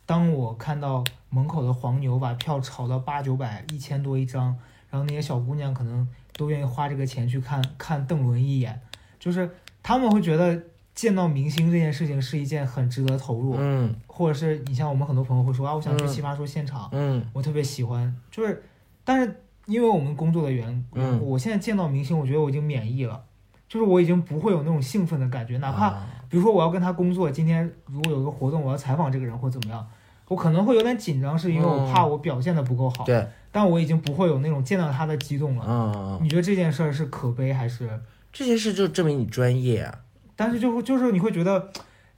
[0.04, 4.56] 当我看到门口的黄牛把票炒到八九百、一千多一张，
[4.90, 8.80] 然后那些小姑娘可能都愿意花这个钱去看看邓伦一眼，
[9.22, 9.48] 就是
[9.84, 10.60] 他们会觉得
[10.96, 18.64] 见到明星这件事情是一件很值得投入，嗯或者是你像我们很多朋友会说啊，我想去嗯奇葩说现场，嗯我特别喜欢，就是，
[19.04, 23.22] 但是因为我们工作的缘故，嗯我现在见到明星，我觉得我已经免疫了，
[23.68, 29.86] 就是我已经不会有那种兴奋的感觉，哪怕啊比如说我要跟他工作，今天如果有一个活动，我要采访这个人或怎么样，
[30.26, 33.04] 我可能会有点紧张，是因为我怕我表现的不够好。
[33.04, 35.64] 对，但我已经不会有那种见到他的激动了。
[35.68, 37.88] 嗯嗯，你觉得这件事儿是可悲还是？
[38.32, 40.04] 这些事就证明你专业啊。
[40.34, 41.70] 但是就会就是你会觉得，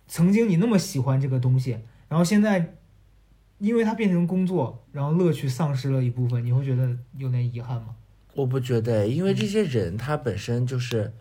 [0.07, 2.77] 曾经你那么喜欢这个东西，然后现在
[3.59, 7.97] 因为它变成工作，然后乐趣丧失了一部分，你会觉得有点遗憾吗？
[8.35, 11.13] 我不觉得，因为这些人他本身就是，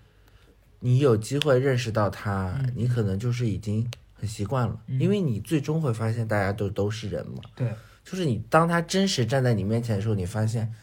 [0.80, 7.42] 你有机会认识到他，嗯你可能就是已经很习惯了，嗯因为你最终会发现大家都都是人嘛。
[7.56, 7.72] 对，
[8.04, 10.74] 就是你当他真实站在你面前的时候，你发现，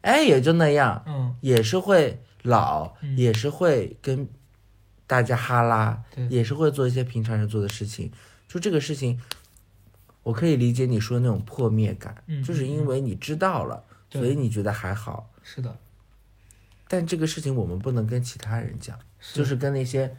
[0.00, 3.14] 哎，也就那样，嗯，也是会老，嗯。
[3.18, 4.26] 也是会跟
[5.06, 8.10] 大家哈拉，也是会做一些平常人做的事情。
[8.48, 9.20] 就这个事情，
[10.22, 14.22] 我可以理解你说的那种破灭感，嗯就是因为你知道了，对。
[14.22, 15.28] 所以你觉得还好。
[15.42, 15.76] 是的，
[16.88, 18.98] 但这个事情我们不能跟其他人讲，
[19.34, 20.16] 就是跟那些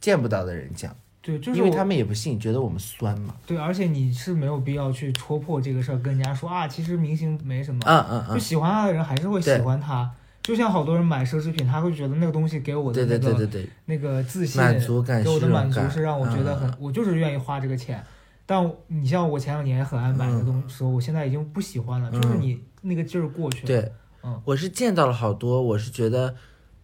[0.00, 3.34] 见不到的人讲，对，就是因为他们也不信，觉得我们酸嘛。
[3.46, 10.12] 对，而且你是没有必要去戳破这个事儿，跟人家说啊，其实明星没什么，嗯嗯嗯，就喜欢他的人还是会喜欢他。
[10.46, 18.00] 就像好多人买奢侈品，他会觉得那个东西给我的对那个对对对对，那个自信、满足感、给我的满足是让我觉得很，嗯我就是愿意花这个钱。
[18.46, 23.92] 但你像我前两年很爱买的东时候，我现在已经不喜欢了，就是嗯你那个劲儿过去了。，对，
[24.22, 26.32] 嗯我是见到了好多，我是觉得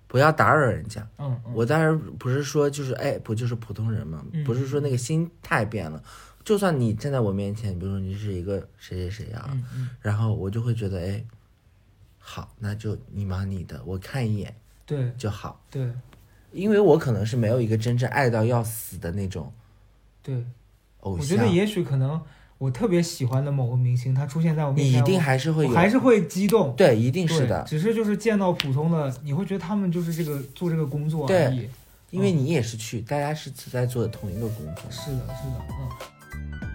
[0.09, 1.07] 不要打扰人家。
[1.19, 6.03] 嗯嗯，我当然不是说就是哎，不就是普通人嘛，嗯不是说那个心态变了。
[6.45, 9.49] 就算你站在我面前，比如说你是一个谁谁谁啊，
[10.01, 11.25] 然后我就会觉得哎，
[12.25, 14.55] 好，那就你忙你的，我看一眼
[14.87, 15.61] 对就好。
[15.69, 15.91] 对
[16.53, 19.53] 因为我可能是没有一个真正爱到要死的那种
[20.23, 20.45] 对，
[21.01, 22.21] 偶像，我觉得也许可能
[22.59, 26.77] 我特别喜欢的某个明星，他出现在我面前，你一定还是会有，还是会激动。
[26.77, 31.69] 对，一定是的，只是就是见到普通的，你会觉得他们就是这个做这个工作对而已。
[32.11, 34.85] 因为你也是去，大家是在做同一个工作。
[34.91, 36.69] 是的，是的，嗯。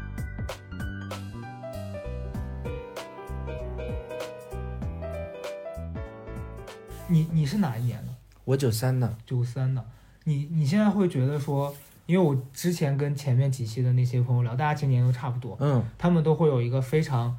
[7.07, 8.13] 你你是哪一年的？
[8.45, 9.83] 我九三的，九三的。
[10.23, 11.73] 你你现在会觉得说，
[12.05, 17.37] 因为我之前跟前面几期的那些朋友聊，大家其实年龄都差不多，嗯，他们都会有一个非常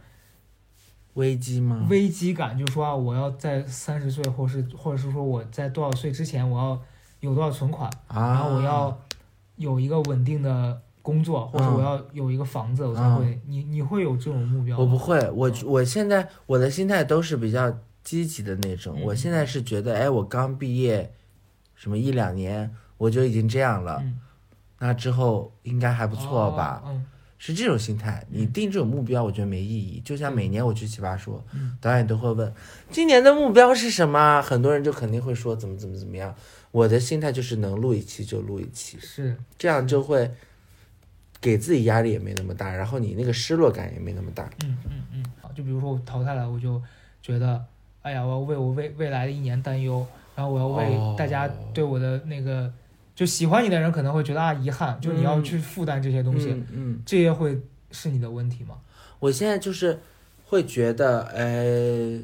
[1.14, 1.86] 危机吗？
[1.90, 6.80] 危机感，就是说啊，我要在三十岁，或是或者是说我在多少岁之前，我要
[7.20, 8.98] 有多少存款，啊，然后我要
[9.56, 13.38] 有一个稳定的工作，或者嗯我要有一个房子，我才会。
[13.46, 14.82] 你你会有这种目标吗？
[14.82, 17.78] 我不会，我嗯我现在我的心态都是比较
[18.08, 18.96] 积极的那种。
[18.98, 21.12] 嗯我现在是觉得，哎，我刚毕业，
[21.74, 24.18] 什么一两年，我就已经这样了，嗯，
[24.78, 26.82] 那之后应该还不错吧？
[27.36, 28.24] 是这种心态。
[28.30, 30.00] 你定这种目标，我觉得没意义。
[30.02, 32.50] 就像每年我去奇葩说，嗯导演都会问
[32.90, 36.34] 今年的目标是什么，很多人就肯定会说怎么怎么怎么样。
[36.70, 40.30] 我的心态就是能录一期就录一期，是这样就会
[41.40, 44.50] 给自己压力也没那么大，然后你那个失落感也没那么大。
[44.64, 46.82] 嗯嗯嗯，好，就比如说我淘汰了，我就
[47.22, 47.64] 觉得，
[48.08, 52.72] 哎呀，我要为我未未来的一年担忧，然后我要为哦大家对我的那个，
[53.14, 58.78] 就喜欢你的人可能会觉得啊遗憾，就你要嗯去负担这些东西，嗯嗯，这些会是你的问题吗？
[59.18, 60.00] 我现在就是
[60.46, 62.18] 会觉得，呃，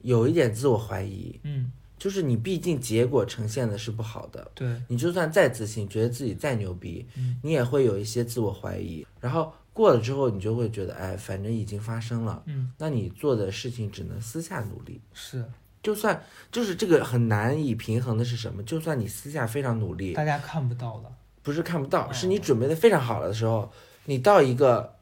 [0.00, 9.06] 有一点自我怀疑，嗯，就是你毕竟结果呈现的是不好的，对，你就算再自信，觉得自己再牛逼，嗯你也会有一些自我怀疑。
[9.20, 15.00] 然后过了之后，你就会觉得，哎，反正已经发生了，嗯，那你做的事情只能私下努力。
[15.12, 15.44] 是，
[15.82, 18.62] 就算就是这个很难以平衡的是什么？
[18.62, 21.12] 就算你私下非常努力，大家看不到的，
[21.42, 23.70] 不是看不到，哦是你准备的非常好了的时候，
[24.04, 24.94] 你到一个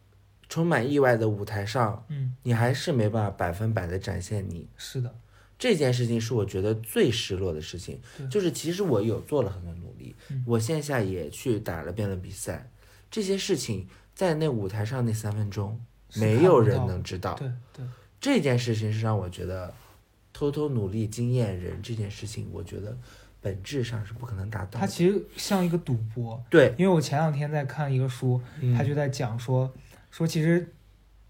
[0.49, 4.66] 充满意外的舞台上，嗯，你还是没办法百分百的展现你。
[4.79, 5.14] 是的，
[5.59, 8.01] 这件事情是我觉得最失落的事情，
[8.31, 12.68] 就是其实我有做了很多努力，嗯我线下也去打了辩论比赛，
[13.11, 15.80] 这些事情在那舞台上那三分钟，
[16.16, 17.34] 没有人能知道。
[17.34, 17.84] 对对，
[18.20, 19.72] 这件事情是让我觉得，
[20.32, 22.96] 偷偷努力惊艳人这件事情，我觉得
[23.40, 24.78] 本质上是不可能达到的。
[24.78, 29.72] 它其实像一个赌博，对，因为我前两天在看一个书，嗯他就在讲说
[30.10, 30.72] 说其实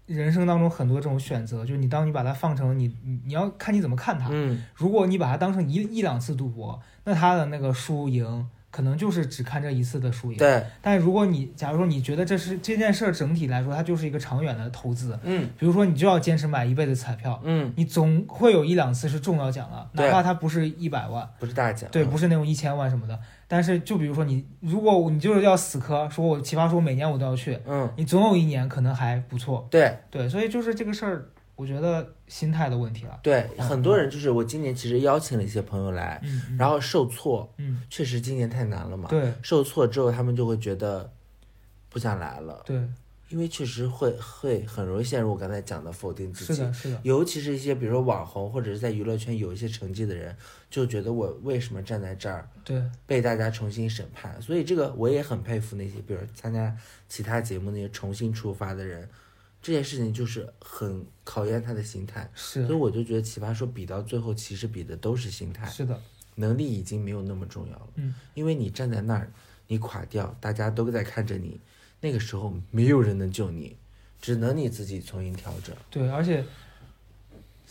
[0.05, 4.27] 人生当中很多这种选择，就是你当你把它放成你你你要看你怎么看它。
[4.31, 10.37] 嗯，如果你把它当成一一两次赌博，那它的那个输赢可能就是只看这一次的输赢。。
[10.39, 21.29] 对，但如果你假如说你觉得这是这件事儿整体来说，它就是一个长远的投资，嗯比如说你就要坚持买一辈子彩票，嗯，你总会有一两次是中到奖了，哪怕它不是一百万。
[21.39, 23.19] 不是大奖，对，嗯不是那种一千万什么的。
[23.47, 29.67] 但是就比如说你，如果你就是要死磕，说我奇葩说每年我都要去，嗯，你总有一年可能还不错。
[29.69, 31.25] 对对，所以就是这个事儿，
[31.55, 33.19] 我觉得心态的问题了。
[33.21, 36.21] 对，嗯很多人就是我今年其实邀请了一些朋友来，
[36.57, 39.33] 然后受挫，嗯，确实今年太难了嘛，对。
[39.41, 41.11] 受挫之后他们就会觉得
[41.89, 42.81] 不想来了，对，
[43.29, 50.35] 因为确实会会很容易陷入我刚才讲的否定自己，是的，是的，尤其是一些比如说网红或者是在娱乐圈有一些成绩的人，
[50.71, 52.81] 就觉得我为什么站在这儿对。
[53.05, 56.75] 被大家重新审判，所以这个我也很佩服那些比如参加
[57.07, 59.07] 其他节目那些重新出发的人，
[59.63, 62.67] 这件事情就是很考验他的心态，是。
[62.67, 65.99] 所以我就觉得奇葩说比到最后其实比的都是心态，是的，
[66.35, 69.31] 能力已经没有那么重要了，嗯，因为你站在那儿，
[69.67, 71.61] 你垮掉，大家都在看着你，
[72.01, 73.77] 那个时候没有人能救你，
[74.21, 75.73] 只能你自己重新调整。
[75.89, 76.43] 对，而且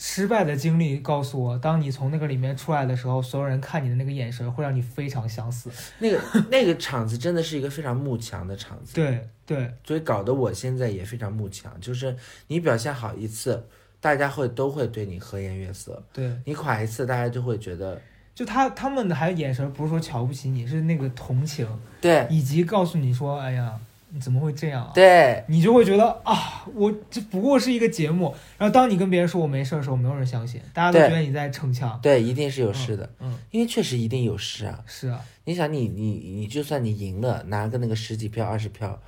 [0.04, 5.70] 失败的经历告诉我，当你从那个里面出来的时候，所有人看你的那个眼神会让你非常想死。
[6.00, 9.72] 那个 那个场子真的是一个非常慕强的场子，对对。
[9.84, 12.16] 所以搞得我现在也非常慕强，就是
[12.48, 13.64] 你表现好一次，
[14.00, 18.02] 大家会都会对你和颜悦色；对，你垮一次，大家就会觉得
[18.34, 21.64] 就他他们的还眼神不是说瞧不起你，是那个同情，
[22.00, 22.26] 对。
[22.28, 24.92] 以及告诉你说，哎呀，你怎么会这样啊？
[24.94, 28.34] 对你就会觉得啊，我这不过是一个节目。
[28.58, 31.98] 然后当你跟别人说我没事的时候，没有人相信，大家都觉得你在逞强。
[32.02, 34.82] 对，一定是有事的，嗯，因为确实一定有事啊。
[34.86, 39.00] 是啊，你想你，你你就算你赢了，拿个那个十几票、二十票，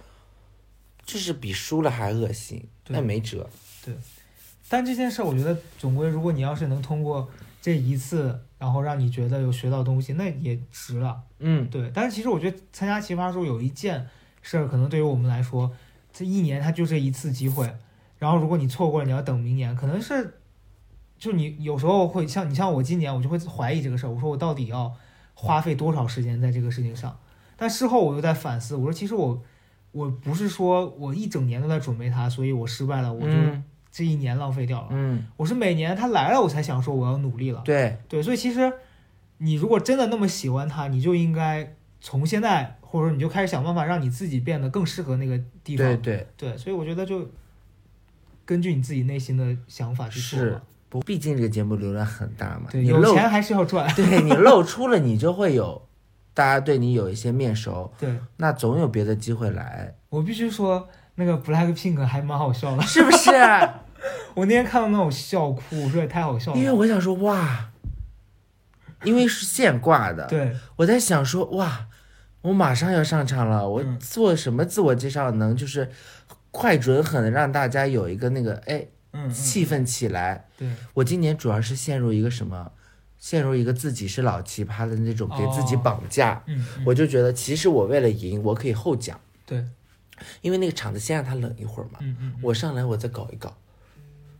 [1.04, 3.48] 就是比输了还恶心，对那没辙。
[3.84, 3.94] 对
[4.68, 7.28] 但这件事，我觉得总归，如果你要是能通过
[7.60, 11.20] 这一次，然后让你觉得有学到东西，那也值了。
[11.38, 14.08] 嗯，对，但是其实我觉得参加奇葩说有一件
[14.46, 15.72] 事儿，可能对于我们来说，
[16.12, 17.74] 这一年它就这一次机会，
[18.18, 20.38] 然后如果你错过了，你要等明年，可能是，
[21.18, 24.92] 就你有时候会像你像我今年，我就会怀疑这个事儿，我说我到底要
[25.32, 27.18] 花费多少时间在这个事情上？
[27.56, 29.42] 但事后我又在反思，我说其实我
[29.92, 34.88] 我不是说我一整年都在准备它，所以我失败了，我就嗯这一年浪费掉了。
[34.90, 37.62] 嗯，我是每年他来了，我才想说我要努力了。
[37.64, 38.72] 对对，所以其实
[39.38, 45.84] 你如果真的那么喜欢他，你就应该从现在，或者说你就开始想办法让你自己变得更适合那个地方。
[45.84, 47.28] 对对，对所以我觉得就
[48.44, 50.62] 根据你自己内心的想法去做是吧。
[50.88, 53.92] 不，毕竟这个节目流量很大嘛，对，你露，有钱还是要赚。
[53.96, 55.88] 对你露出了，你就会有
[56.32, 62.82] 大家对你有一些面熟， 对那总有别的机会来，我必须说，那个 Blackpink 还蛮好笑的。
[62.84, 63.32] 是不是？
[64.34, 66.58] 我那天看到那种笑哭，我说也太好笑了。
[66.58, 67.72] 因为我想说哇，
[69.02, 71.88] 因为是现挂的，对我在想说哇，
[72.44, 75.90] 我马上要上场了，我嗯做什么自我介绍能就是
[76.50, 78.86] 快准狠的让大家有一个那个哎
[79.32, 80.46] 气氛起来。
[80.58, 82.70] 对我今年主要是陷入一个什么，
[83.18, 86.44] 陷入一个自己是老奇葩的那种给自己哦绑架。
[86.84, 89.64] 我就觉得其实我为了赢，我可以后讲，对
[90.42, 93.56] 因为那个场子先让它冷一会儿嘛，嗯嗯我上来我再搞一搞，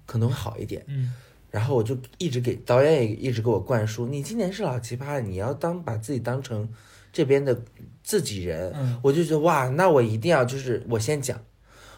[0.05, 0.85] 可能会好一点。
[0.89, 1.15] 嗯
[1.51, 6.69] 然后我就一直给导演也一直给我灌输，你今年是老奇葩，你要当把自己当成
[7.13, 7.63] 这边的
[8.05, 8.73] 自己人。
[8.77, 11.37] 嗯我就觉得哇，那我一定要就是我先讲，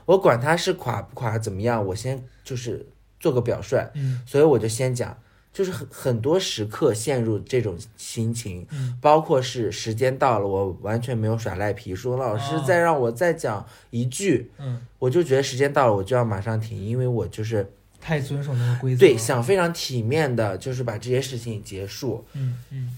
[0.07, 2.86] 我管他是垮不垮怎么样，我先就是
[3.20, 5.18] 做个表率，嗯所以我就先讲，
[5.52, 17.68] 就是很很多时刻陷入这种心情，嗯包括是时间到了，我完全没有耍赖皮，说老师哦再让我再讲一句，嗯，我就觉得时间到了，我就要马上停，因为我就是
[18.00, 19.00] 太遵守那个规则。
[19.00, 22.24] 对想非常体面的，就是把这些事情结束。
[22.34, 22.96] 嗯嗯，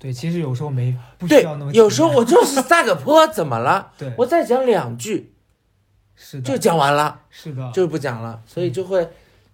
[0.00, 3.92] 对，其实有时候没不需对要那么，有时候我就 是撒个泼，怎么了？
[3.98, 5.34] 对我再讲两句
[6.16, 7.20] 是的就讲完了。
[7.28, 9.06] 是的，就是不讲了，所以就会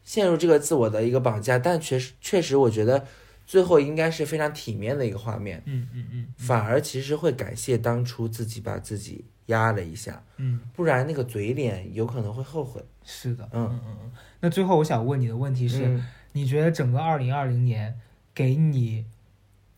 [0.05, 1.59] 陷入这个自我的一个绑架。
[1.59, 3.05] 但确实，确实，我觉得
[3.45, 12.81] 最后应该是非常体面的一个画面，嗯嗯嗯反而其实会感谢当初自己把自己压了一下，嗯，不然那个嘴脸有可能会后悔。
[13.05, 14.13] 是的，嗯嗯嗯嗯。
[14.39, 17.99] 那最后我想问你的问题是，嗯你觉得整个二零二零年
[18.35, 19.07] 给你，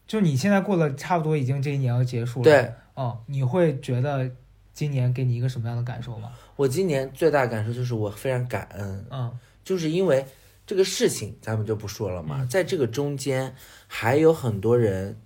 [0.09, 2.73] 就你现在过了差不多已经这一年要结束了，，对。
[2.95, 4.29] 哦，你会觉得
[4.75, 6.33] 今年给你一个什么样的感受吗？
[6.57, 9.39] 我今年最大感受就是我非常感恩，嗯。
[9.63, 10.25] 就是因为
[10.67, 12.49] 这个事情咱们就不说了嘛，嗯。
[12.49, 13.55] 在这个中间
[13.87, 15.21] 还有很多人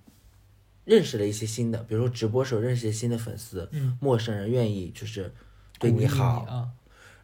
[0.83, 5.33] 认识了一些新的，比如说直播时候认识一些新的粉丝，嗯，陌生人愿意就是
[5.79, 6.67] 对你好，啊，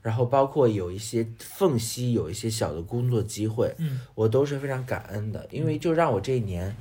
[0.01, 3.99] 然后包括有一些缝隙，有一些小的工作机会，嗯。
[4.15, 6.73] 我都是非常感恩的，因为就让我这一年，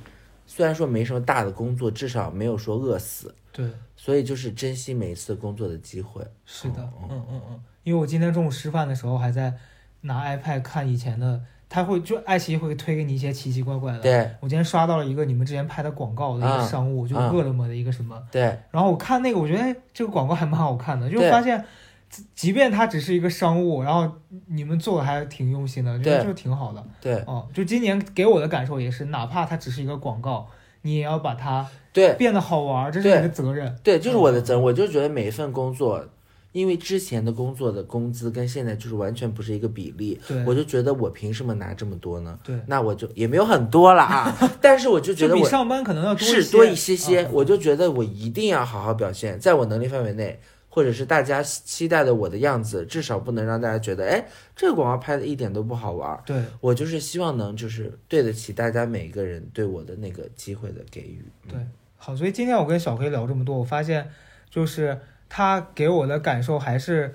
[0.51, 6.25] 虽然说没什么大的工作，至少没有说饿死，对，所以就是珍惜每一次工作的机会。
[6.43, 7.25] 是的，嗯嗯。
[7.29, 9.53] 嗯嗯，因为我今天中午吃饭的时候还在
[10.01, 11.39] 拿 iPad 看以前的，
[11.69, 13.99] 他会就爱奇艺会推给你一些奇奇怪怪的。
[13.99, 14.27] 对。
[14.39, 18.41] 我今天刷到了一个你们之前拍的广告的一个啊商务，就啊饿了么的一个什么，对。
[18.71, 21.63] 然后我看那个，我觉得哎这个广告还蛮好看的，就发现，
[22.09, 24.11] 即即便它只是一个商务，然后
[24.47, 26.83] 你们做的还挺用心的，觉得对就挺好的。
[26.99, 30.47] 对哦，就今年给我的感受也是，哪怕它只是一个广告，
[30.81, 33.75] 你也要把它对变得好玩儿，这是对你的责任。
[33.83, 34.63] 对，就是我的责任。
[34.63, 36.03] 我就觉得每一份工作，
[36.51, 42.39] 因为之前的工作的工资跟现在就是完全不是一个比例，对，我就觉得我凭什么拿这么多呢？
[42.43, 50.39] 对，那我就也没有很多了啊， 但是我就觉得我上班可能要多是多一些些，我就觉得我一定要好好表现，在我能力范围内，
[50.69, 56.21] 或者是大家期待的我的样子，至少不能让大家觉得，哎，这个广告拍的一点都不好玩。
[56.25, 61.25] 对，我就是希望能就是对得起大家每一个人对我的那个机会的给予。
[61.45, 61.49] 嗯。
[61.49, 61.59] 对。
[61.97, 64.09] 好，所以今天我跟小黑聊这么多，我发现
[64.49, 64.97] 就是
[65.27, 67.13] 他给我的感受还是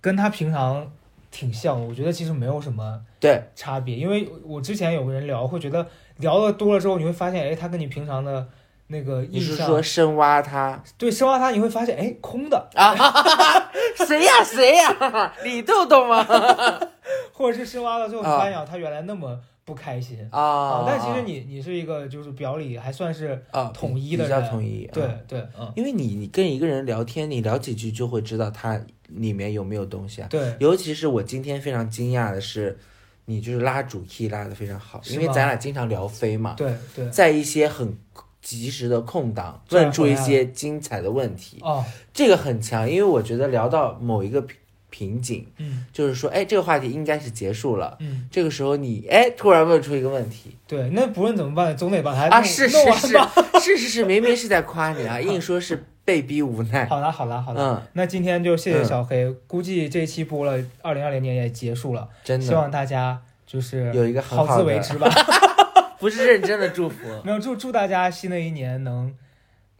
[0.00, 0.90] 跟他平常
[1.30, 3.44] 挺像的，我觉得其实没有什么对。
[3.54, 8.48] 差别，因为我之前有个人聊，会觉得聊的多了之后，你会发现，哎，他跟你平常的
[8.92, 10.80] 那个你是，说深挖他？
[10.98, 12.94] 对深挖他，你会发现，哎，空的，啊？
[14.06, 15.32] 谁 呀谁呀？
[15.42, 16.22] 李豆豆吗？
[17.32, 20.18] 或者是深挖了之后，发现啊他原来那么不开心。
[20.30, 25.14] 啊，但其实你你是一个就是表里还算是啊统一的比较统一，对啊。
[25.26, 25.72] 对嗯。
[25.74, 28.78] 因为你你跟一个人聊天，你聊几句就会知道他
[29.08, 30.28] 里面有没有东西啊。
[30.30, 30.54] 对。
[30.60, 32.78] 尤其是我今天非常惊讶的是，
[33.24, 37.08] 你就是拉主 key 拉的非常好，因为咱俩经常聊飞嘛，对对。
[37.10, 37.96] 在一些很
[38.42, 41.82] 及时的空档问出一些精彩的问题，哦
[42.12, 44.56] 这个很强，因为我觉得聊到某一个瓶
[44.90, 47.96] 瓶颈，嗯就是说，哎，这个话题应该是结束了。
[48.00, 52.76] 嗯这个时候你哎突然问出一个问题对，那不问怎么办，总得把它啊，是是。
[52.92, 53.08] 是
[53.60, 56.84] 是是是，明明是在夸你啊， 硬说是被逼无奈。
[56.86, 65.08] 好啦好啦好啦，嗯，那今天就谢谢嗯小黑，估计这一期播了，二零二零年也结束了，真的希望大家就是有一个好自为之吧。
[66.02, 66.96] 不是认真的祝福。
[67.24, 69.14] 没有祝祝大家新的一年能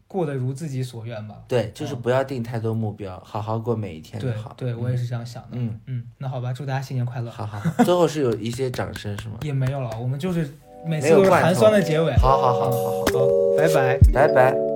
[0.07, 1.35] 过得如自己所愿吧。
[1.49, 4.53] 对，就是不要定太多目标，好好过每一天就对好。
[4.55, 5.49] 对，我也是这样想的。
[5.51, 7.29] 嗯，嗯，那好吧，祝大家新年快乐。
[7.29, 9.35] 好好好， 最后是有一些掌声是吗？
[9.41, 10.49] 也没有了，我们就是
[10.85, 12.13] 每次都是寒酸的结尾。
[12.13, 13.99] 好好好好好，好，拜拜。
[14.13, 14.72] 拜拜。